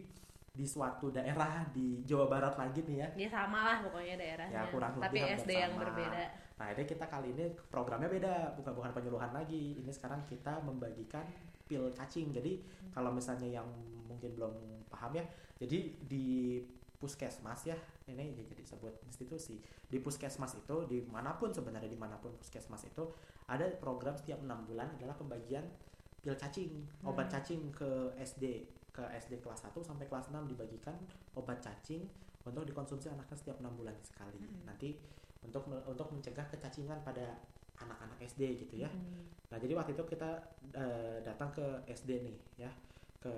di 0.53 0.69
suatu 0.69 1.09
daerah 1.09 1.65
di 1.73 2.05
Jawa 2.07 2.31
Barat 2.31 2.55
lagi 2.55 2.85
nih 2.87 2.97
ya. 3.03 3.09
Dia 3.19 3.29
sama 3.31 3.67
lah 3.67 3.77
pokoknya 3.83 4.15
daerahnya. 4.19 4.55
Ya, 4.55 4.63
kurang 4.71 4.99
tapi 5.03 5.19
lebih 5.19 5.43
SD 5.43 5.51
yang 5.51 5.75
sama. 5.75 5.83
berbeda. 5.89 6.25
Nah, 6.61 6.67
ini 6.79 6.83
kita 6.87 7.05
kali 7.09 7.29
ini 7.35 7.45
programnya 7.73 8.07
beda, 8.07 8.35
bukan 8.55 8.73
bukan 8.77 8.91
penyuluhan 8.95 9.33
lagi. 9.35 9.81
Ini 9.83 9.91
sekarang 9.91 10.23
kita 10.29 10.63
membagikan 10.63 11.27
pil 11.67 11.91
cacing. 11.91 12.31
Jadi 12.31 12.63
kalau 12.93 13.11
misalnya 13.11 13.49
yang 13.49 13.67
mungkin 14.07 14.31
belum 14.37 14.55
paham 14.93 15.17
ya, 15.17 15.25
jadi 15.57 15.79
di 16.05 16.61
puskesmas 17.03 17.67
ya, 17.67 17.75
ini 18.07 18.31
jadi 18.31 18.63
sebut 18.63 18.95
institusi. 19.03 19.59
Di 19.91 19.99
puskesmas 19.99 20.55
itu, 20.55 20.87
di 20.87 21.03
mana 21.03 21.35
pun 21.35 21.51
sebenarnya 21.51 21.91
di 21.91 21.99
mana 21.99 22.15
pun 22.23 22.31
puskesmas 22.39 22.87
itu 22.87 23.11
ada 23.51 23.67
program 23.83 24.15
setiap 24.15 24.39
enam 24.39 24.63
bulan 24.63 24.95
adalah 24.95 25.19
pembagian 25.19 25.67
pil 26.23 26.39
cacing, 26.39 26.87
obat 27.03 27.27
Hmm. 27.27 27.35
cacing 27.35 27.63
ke 27.75 28.15
SD 28.23 28.71
ke 28.95 29.03
SD 29.19 29.43
kelas 29.43 29.67
1 29.67 29.83
sampai 29.83 30.07
kelas 30.07 30.31
6 30.31 30.47
dibagikan 30.47 30.95
obat 31.35 31.59
cacing 31.59 32.07
untuk 32.47 32.63
dikonsumsi 32.63 33.11
anaknya 33.11 33.35
setiap 33.35 33.59
enam 33.59 33.75
bulan 33.75 33.97
sekali. 34.07 34.39
Hmm. 34.39 34.71
Nanti 34.71 34.95
untuk 35.43 35.67
untuk 35.67 36.07
mencegah 36.15 36.47
kecacingan 36.47 37.03
pada 37.03 37.43
anak-anak 37.83 38.23
SD 38.23 38.63
gitu 38.63 38.87
ya. 38.87 38.91
Hmm. 38.93 39.27
Nah 39.51 39.59
jadi 39.59 39.75
waktu 39.75 39.99
itu 39.99 40.05
kita 40.07 40.31
eh, 40.79 41.19
datang 41.27 41.51
ke 41.51 41.83
SD 41.91 42.23
nih 42.23 42.37
ya 42.63 42.71
ke 43.23 43.35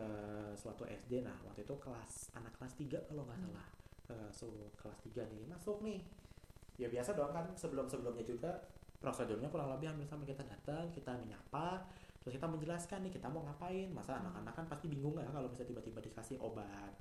suatu 0.54 0.82
SD. 0.82 1.20
Nah 1.20 1.36
waktu 1.44 1.62
itu 1.62 1.74
kelas 1.76 2.32
anak 2.32 2.56
kelas 2.56 2.72
3 2.74 3.04
kalau 3.04 3.22
nggak 3.22 3.38
Hmm. 3.38 3.46
salah 3.52 3.66
ke 4.04 4.16
su- 4.32 4.72
kelas 4.74 4.98
3 5.02 5.22
nih 5.28 5.44
masuk 5.44 5.80
nih. 5.80 6.00
Ya 6.74 6.88
biasa 6.88 7.12
dong 7.12 7.30
kan 7.30 7.46
sebelum 7.54 7.86
sebelumnya 7.86 8.24
juga 8.24 8.50
prosedurnya 8.98 9.46
kurang 9.46 9.68
lebih 9.70 9.92
hampir 9.92 10.08
sama 10.08 10.24
kita 10.24 10.40
datang 10.42 10.88
kita 10.88 11.12
menyapa 11.14 11.84
terus 12.18 12.40
kita 12.40 12.48
menjelaskan 12.48 13.04
nih 13.04 13.12
kita 13.12 13.28
mau 13.28 13.44
ngapain 13.44 13.92
masa 13.92 14.16
Hmm. 14.16 14.24
anak-anak 14.24 14.54
kan 14.54 14.66
pasti 14.66 14.88
bingung 14.88 15.12
ya 15.14 15.28
kalau 15.28 15.46
bisa 15.46 15.60
tiba-tiba 15.60 16.00
dikasih 16.00 16.40
obat 16.40 16.96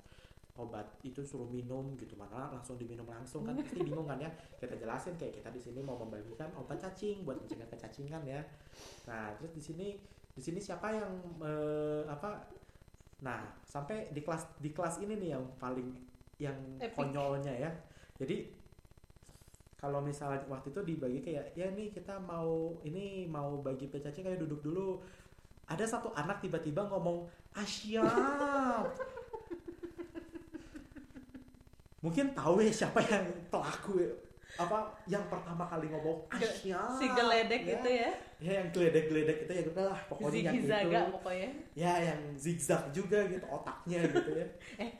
obat 0.54 0.86
itu 1.02 1.24
suruh 1.24 1.48
minum 1.48 1.96
gitu 1.96 2.14
mana 2.14 2.52
langsung 2.52 2.76
diminum 2.76 3.08
langsung 3.08 3.42
kan 3.42 3.56
pasti 3.56 3.80
bingung 3.88 4.04
kan 4.04 4.20
ya 4.20 4.28
kita 4.54 4.76
jelasin 4.76 5.16
kayak 5.16 5.40
kita 5.40 5.48
di 5.48 5.58
sini 5.58 5.80
mau 5.80 5.96
membagikan 5.96 6.52
obat 6.54 6.76
cacing 6.78 7.24
buat 7.24 7.40
mencegah 7.40 7.66
kecacingan 7.66 8.22
ya 8.22 8.44
nah 9.08 9.32
terus 9.34 9.50
di 9.50 9.62
sini 9.64 9.88
di 10.30 10.38
sini 10.38 10.60
siapa 10.60 10.92
yang 10.92 11.10
eh, 11.40 12.04
apa 12.06 12.52
nah 13.24 13.40
sampai 13.64 14.12
di 14.12 14.20
kelas 14.20 14.44
di 14.60 14.70
kelas 14.76 15.00
ini 15.00 15.16
nih 15.16 15.30
yang 15.32 15.44
paling 15.56 15.88
yang 16.36 16.56
Epic. 16.76 16.92
konyolnya 16.92 17.56
ya 17.56 17.72
jadi 18.20 18.44
kalau 19.80 20.04
misalnya 20.04 20.44
waktu 20.48 20.72
itu 20.72 20.80
dibagi 20.84 21.20
kayak 21.24 21.56
ya 21.56 21.68
nih 21.72 21.92
kita 21.92 22.20
mau 22.20 22.76
ini 22.84 23.24
mau 23.24 23.60
bagi 23.64 23.88
cacing 23.88 24.24
kayak 24.24 24.40
duduk 24.44 24.60
dulu 24.60 25.00
ada 25.64 25.84
satu 25.88 26.12
anak 26.12 26.44
tiba-tiba 26.44 26.84
ngomong 26.88 27.24
asyap 27.56 28.92
mungkin 32.04 32.36
tahu 32.36 32.60
ya 32.60 32.68
siapa 32.68 33.00
yang 33.08 33.24
pelaku 33.48 34.04
ya. 34.04 34.12
Apa 34.54 34.78
yang 35.10 35.24
pertama 35.26 35.66
kali 35.66 35.90
ngomong 35.90 36.30
Asia 36.30 36.80
si 36.94 37.06
geledek 37.10 37.62
ya. 37.66 37.74
itu 37.80 37.88
ya? 37.90 38.10
Ya 38.38 38.52
yang 38.62 38.68
geledek-geledek 38.70 39.38
itu 39.48 39.52
ya 39.52 39.62
udahlah 39.66 40.00
pokoknya 40.06 40.52
yang 40.52 40.54
itu 40.62 41.10
pokoknya? 41.14 41.50
Ya 41.74 41.92
yang 42.12 42.20
zigzag 42.38 42.82
juga 42.94 43.26
gitu 43.26 43.46
otaknya 43.50 44.06
gitu 44.06 44.30
ya. 44.36 44.46
Eh. 44.84 44.90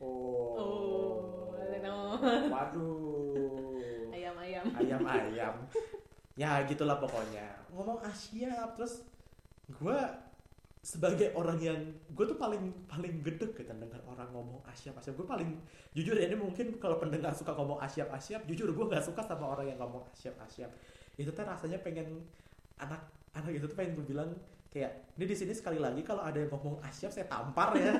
oh. 0.00 0.56
Oh 0.56 1.74
no. 1.78 2.18
waduh. 2.50 4.12
Ayam-ayam 4.14 4.64
ayam. 4.76 5.00
Ayam 5.12 5.54
ya 6.38 6.62
gitulah 6.70 7.02
pokoknya. 7.02 7.66
Ngomong 7.74 7.98
Asia 8.06 8.70
terus 8.78 9.02
gue 9.66 9.98
sebagai 10.78 11.34
orang 11.34 11.58
yang 11.58 11.78
gue 12.14 12.24
tuh 12.24 12.38
paling 12.38 12.70
paling 12.86 13.20
gedek 13.20 13.52
gitu 13.58 13.72
dengar 13.74 13.98
orang 14.06 14.30
ngomong 14.30 14.62
Asia 14.64 14.94
Asia 14.94 15.10
gue 15.10 15.26
paling 15.26 15.58
jujur 15.92 16.14
ya 16.14 16.30
ini 16.30 16.38
mungkin 16.38 16.78
kalau 16.78 17.02
pendengar 17.02 17.34
suka 17.34 17.52
ngomong 17.52 17.82
Asia 17.82 18.06
Asia 18.08 18.38
jujur 18.46 18.70
gue 18.70 18.86
nggak 18.86 19.02
suka 19.02 19.20
sama 19.26 19.52
orang 19.52 19.74
yang 19.74 19.78
ngomong 19.82 20.06
Asia 20.14 20.30
Asia 20.38 20.70
itu 21.18 21.28
tuh 21.34 21.42
rasanya 21.42 21.82
pengen 21.82 22.22
anak 22.78 23.02
anak 23.34 23.58
itu 23.58 23.66
tuh 23.66 23.74
pengen 23.74 23.98
gue 23.98 24.06
bilang 24.06 24.30
kayak 24.70 25.10
ini 25.18 25.24
di 25.26 25.36
sini 25.36 25.52
sekali 25.52 25.82
lagi 25.82 26.00
kalau 26.06 26.22
ada 26.22 26.38
yang 26.38 26.50
ngomong 26.54 26.78
Asia 26.84 27.10
saya 27.10 27.26
tampar 27.26 27.74
ya. 27.74 27.92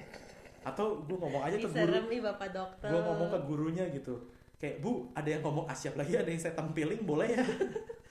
Atau 0.68 1.04
gue 1.04 1.12
ngomong 1.12 1.44
aja 1.44 1.60
ke 1.60 1.68
guru 1.68 2.08
nih 2.08 2.20
bapak 2.24 2.48
dokter. 2.56 2.88
Gue 2.88 3.00
ngomong 3.04 3.28
ke 3.28 3.38
gurunya 3.44 3.84
gitu. 3.92 4.16
Kayak 4.56 4.80
bu 4.80 5.12
ada 5.12 5.28
yang 5.28 5.42
ngomong 5.44 5.68
asyap 5.68 5.92
lagi 6.00 6.16
ada 6.16 6.30
yang 6.30 6.40
saya 6.40 6.56
tempiling 6.56 7.04
boleh 7.04 7.36
ya 7.36 7.44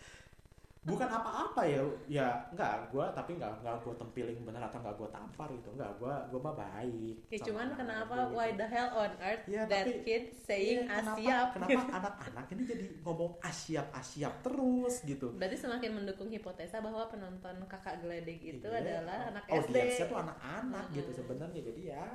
bukan 0.84 1.08
apa-apa 1.08 1.64
ya 1.64 1.80
ya 2.06 2.28
enggak 2.50 2.92
gue 2.92 3.06
tapi 3.10 3.32
enggak 3.34 3.56
enggak 3.58 3.80
gue 3.80 3.94
tempiling 3.96 4.36
bener 4.44 4.60
atau 4.62 4.78
enggak 4.78 4.96
gue 4.96 5.10
tampar 5.10 5.48
gitu 5.50 5.72
enggak 5.72 5.88
gue 5.96 6.12
gue 6.28 6.40
mah 6.42 6.52
baik 6.54 7.16
Ya, 7.26 7.40
cuman 7.42 7.68
kenapa 7.72 8.12
gitu. 8.14 8.36
why 8.36 8.50
the 8.52 8.68
hell 8.68 8.92
on 8.94 9.12
earth 9.18 9.44
Ya, 9.46 9.64
that 9.64 9.88
tapi- 9.88 10.04
kid 10.04 10.24
saying 10.38 10.84
kenapa, 10.84 11.16
Asia 11.16 11.38
kenapa 11.50 11.80
anak-anak 11.98 12.46
ini 12.50 12.64
jadi 12.66 12.86
ngomong 13.00 13.32
asyap 13.42 13.88
asyap 13.94 14.34
terus 14.42 14.96
gitu 15.02 15.32
Berarti 15.34 15.56
semakin 15.58 15.92
mendukung 15.94 16.28
hipotesa 16.28 16.78
bahwa 16.78 17.08
penonton 17.08 17.56
kakak 17.66 18.00
geledek 18.00 18.40
itu 18.40 18.66
Iya, 18.66 18.84
adalah 19.00 19.32
anak 19.32 19.44
SD. 19.48 19.56
audiensnya 19.72 20.06
tuh 20.06 20.20
anak-anak 20.20 20.86
gitu 20.92 21.08
Mm-mm. 21.08 21.18
sebenarnya 21.18 21.62
jadi 21.64 21.82
ya 21.90 22.06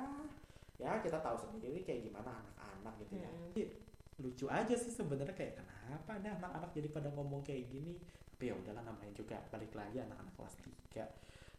ya 0.77 0.91
kita 0.99 1.17
tahu 1.17 1.35
sendiri 1.37 1.81
kayak 1.81 2.05
gimana 2.05 2.37
anak-anak 2.37 2.93
gitu 3.01 3.13
ya 3.17 3.27
Mm-mm. 3.27 3.49
Jadi, 3.49 3.63
lucu 4.19 4.45
aja 4.45 4.75
sih 4.75 4.91
sebenarnya 4.91 5.31
kayak 5.31 5.57
kenapa 5.57 6.11
nih 6.17 6.31
anak-anak 6.33 6.69
jadi 6.69 6.87
pada 6.87 7.09
ngomong 7.09 7.41
kayak 7.41 7.65
gini 7.65 7.97
tapi 8.39 8.47
ya 8.47 8.55
udahlah 8.55 8.87
namanya 8.87 9.11
juga 9.11 9.35
balik 9.51 9.75
lagi 9.75 9.99
anak-anak 9.99 10.31
kelas 10.31 10.55
3 10.95 11.03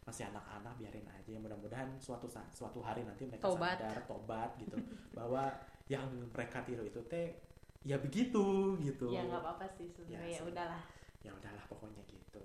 masih 0.01 0.25
anak-anak 0.33 0.73
biarin 0.81 1.05
aja 1.05 1.37
mudah-mudahan 1.37 1.93
suatu 2.01 2.25
saat 2.25 2.49
suatu 2.49 2.81
hari 2.81 3.05
nanti 3.05 3.29
mereka 3.29 3.45
Tobat. 3.45 3.77
sadar 3.77 4.01
tobat 4.09 4.49
gitu 4.57 4.73
bahwa 5.17 5.45
yang 5.85 6.09
mereka 6.33 6.65
tiru 6.65 6.81
itu 6.81 6.97
teh 7.05 7.37
ya 7.85 8.01
begitu 8.01 8.41
gitu 8.81 9.13
Ya 9.13 9.21
nggak 9.21 9.45
apa-apa 9.45 9.69
sih 9.69 9.93
sebenarnya. 9.93 10.25
Ya, 10.25 10.37
Ya, 10.37 10.41
udahlah. 10.41 10.81
ya 11.21 11.31
udahlah 11.37 11.63
pokoknya 11.69 12.01
gitu 12.09 12.41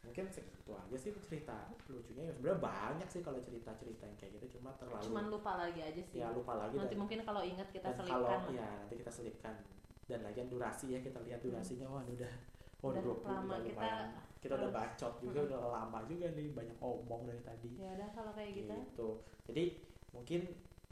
mungkin 0.00 0.30
segitu 0.30 0.70
aja 0.70 0.94
sih 0.96 1.10
cerita 1.20 1.54
lucunya 1.86 2.30
ya 2.30 2.32
sebenarnya 2.32 2.60
banyak 2.62 3.08
sih 3.10 3.18
kalau 3.20 3.42
cerita-cerita 3.42 4.06
yang 4.06 4.14
kayak 4.16 4.32
gitu 4.38 4.62
cuma 4.62 4.70
terlalu 4.78 5.02
Cuman 5.04 5.24
lupa 5.26 5.58
lagi 5.58 5.82
aja 5.82 6.02
sih. 6.04 6.22
ya 6.22 6.30
lupa 6.30 6.54
lagi 6.54 6.78
Nanti 6.78 6.94
dan, 6.94 7.02
mungkin 7.02 7.18
kalau 7.20 7.42
ingat 7.42 7.66
kita 7.68 7.90
kalau 7.90 8.06
selipkan. 8.06 8.46
lah. 8.46 8.54
ya 8.54 8.68
nanti 8.78 8.94
kita 8.94 9.10
selipkan 9.10 9.54
dan 10.06 10.22
lagian 10.22 10.46
durasi 10.46 10.94
ya 10.94 11.02
kita 11.02 11.18
lihat 11.20 11.42
durasinya 11.42 11.90
wah 11.90 12.06
ini 12.06 12.14
udah 12.14 12.32
oh, 12.80 12.90
Udah 12.92 13.02
20 13.02 13.28
lama 13.28 13.54
udah 13.56 13.60
kita 13.64 13.90
kita 14.40 14.52
udah 14.56 14.72
bacot 14.72 15.14
juga 15.20 15.40
Mm-mm. 15.44 15.48
udah 15.52 15.60
lama 15.68 15.98
juga 16.08 16.26
nih 16.32 16.48
banyak 16.56 16.78
omong 16.80 17.28
dari 17.28 17.42
tadi. 17.44 17.70
Ya 17.76 17.92
udah 17.92 18.08
kalau 18.16 18.32
kayak 18.32 18.50
gitu. 18.56 18.72
gitu. 18.72 19.08
Jadi 19.52 19.64
mungkin 20.16 20.40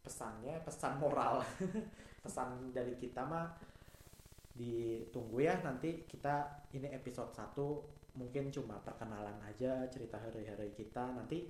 pesannya 0.04 0.54
pesan 0.62 1.00
moral. 1.00 1.40
Pesan 2.24 2.74
dari 2.74 2.98
kita 2.98 3.24
mah 3.24 3.46
ditunggu 4.58 5.38
ya 5.38 5.54
nanti 5.62 6.02
kita 6.04 6.66
ini 6.74 6.90
episode 6.90 7.30
1 7.30 7.54
mungkin 8.18 8.50
cuma 8.50 8.74
perkenalan 8.82 9.38
aja 9.46 9.86
cerita 9.88 10.18
hari-hari 10.18 10.74
kita. 10.74 11.14
Nanti 11.14 11.46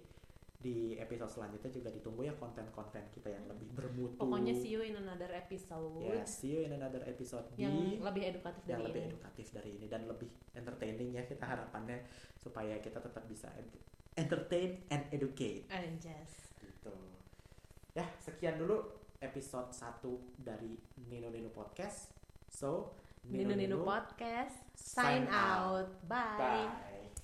di 0.59 0.99
episode 0.99 1.31
selanjutnya 1.31 1.71
juga 1.71 1.89
ditunggu 1.95 2.27
ya 2.27 2.35
konten-konten 2.35 3.07
kita 3.15 3.31
yang 3.31 3.47
lebih 3.47 3.71
bermutu 3.79 4.19
Pokoknya 4.19 4.51
see 4.51 4.75
you 4.75 4.83
in 4.83 4.99
another 4.99 5.31
episode 5.31 6.03
ya 6.03 6.27
see 6.27 6.51
you 6.51 6.67
in 6.67 6.75
another 6.75 6.99
episode 7.07 7.47
yang 7.55 7.71
di 7.71 8.03
lebih 8.03 8.23
edukatif 8.27 8.67
yang 8.67 8.83
dari 8.83 8.91
lebih 8.91 9.01
ini. 9.01 9.11
edukatif 9.15 9.47
dari 9.55 9.71
ini 9.79 9.87
dan 9.87 10.03
lebih 10.11 10.27
entertaining 10.59 11.15
ya 11.15 11.23
kita 11.23 11.47
harapannya 11.47 12.03
supaya 12.35 12.75
kita 12.83 12.99
tetap 12.99 13.23
bisa 13.31 13.47
ent- 13.55 13.79
entertain 14.19 14.83
and 14.91 15.07
educate 15.15 15.63
Anjas. 15.71 16.51
gitu 16.59 16.91
ya 17.95 18.11
sekian 18.19 18.59
dulu 18.59 18.83
episode 19.23 19.71
1 19.71 20.03
dari 20.43 20.75
Nino 21.07 21.31
Nino 21.31 21.55
Podcast 21.55 22.11
so 22.51 22.99
Nino 23.23 23.55
Nino 23.55 23.87
Podcast. 23.87 24.59
sign 24.75 25.23
Sign 25.23 25.31
out. 25.31 25.87
Bye. 26.03 26.39
bye 26.67 26.98